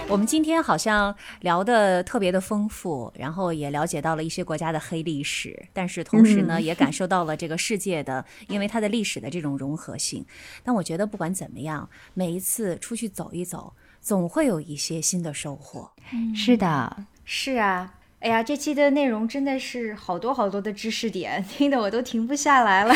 [0.07, 10.23] 我们今天好像聊的特别的丰富，然后也了解到了一些国家的黑历史，但是同时呢，也感受到了这个世界的，因为它的历史的这种融合性。
[10.63, 15.91] 但我觉得不管怎么样，每一次出去走一走，总会有一些新的收获。
[16.35, 17.95] 是的，是啊。
[18.19, 22.95] 哎呀，这期的内容真的是好多好多的知识点， 听得我都停不下来了，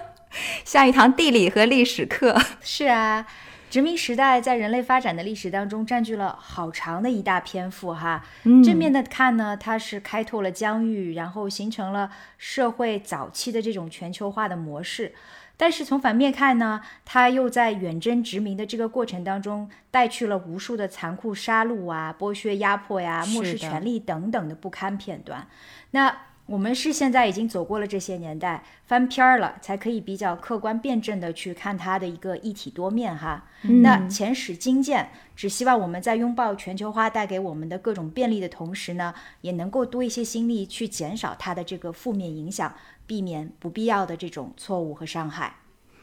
[0.64, 2.40] 像一堂地理和历史课。
[2.62, 3.26] 是啊。
[3.70, 8.24] 殖民时代在人类发展的历史当中占据了好长的一大篇幅哈。
[8.64, 15.14] 正面的看呢，它是开拓了疆域，然后形成了社会早期的这种全球化的模式。
[15.60, 25.48] 但是从反面看呢，它又在远征殖民的这个过程当中，带去了无数的残酷杀戮啊、剥削、压迫呀、漠视权利等等的不堪片段。
[25.90, 26.16] 那
[26.48, 33.44] 我们是现在已经走过了这些年代，翻篇儿了，才可以比较客观辩证的去看它的一个一体多面哈。
[33.82, 42.74] 那前史精鉴，只希望我们在拥抱全球化带给我们的各种便利的同时呢，也能够多一些心力去减少它的这个负面影响，
[43.06, 45.54] 避免不必要的这种错误和伤害。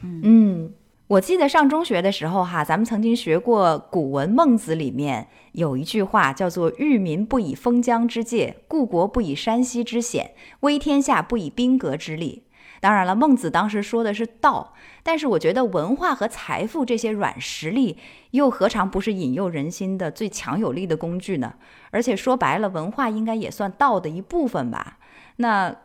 [0.02, 0.74] 嗯嗯。
[1.08, 10.32] 我记得上中学的时候，哈，咱们曾经学过古文《孟子》里面有一句话，叫做“欲民不以封疆之戒，故国不以山溪之险，
[10.62, 12.48] 威天下不以兵革之利”。
[12.82, 18.00] 当然了，孟子当时说的是道，但是我觉得文化和财富这些软实力，
[18.32, 21.54] 又何尝不是引诱人心的最强有力的工具呢？
[21.92, 24.98] 而且说白了，文化应该也算道的一部分吧？
[25.36, 25.76] 那。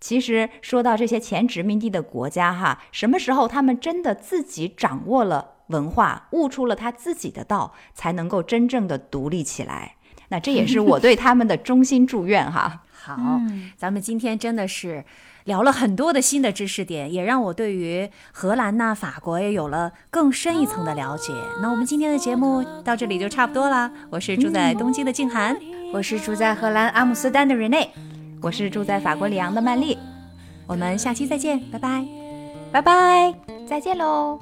[0.00, 9.96] 其实说到这些前殖民地的国家，哈，什么时候他们真的自己掌握了文化，悟出了他自己的道，才能够真正的独立起来？
[10.30, 12.82] 那这也是我对他们的衷心祝愿，哈。
[12.92, 13.40] 好，
[13.76, 15.02] 咱们今天真的是
[15.44, 21.32] 聊了很多的新的知识点，也让我对于荷兰呐、法国也有了更深一层的了解。
[21.62, 23.90] 那我们今天的节目到这里就差不多了。
[24.10, 25.56] 我是住在东京的静涵，
[25.92, 27.88] 我是住在荷兰阿姆斯特丹的 Rene。
[28.40, 29.98] 我是住在法国里昂的曼丽，
[30.66, 32.04] 我们下期再见，拜拜，
[32.70, 33.34] 拜拜，
[33.66, 34.38] 再见喽。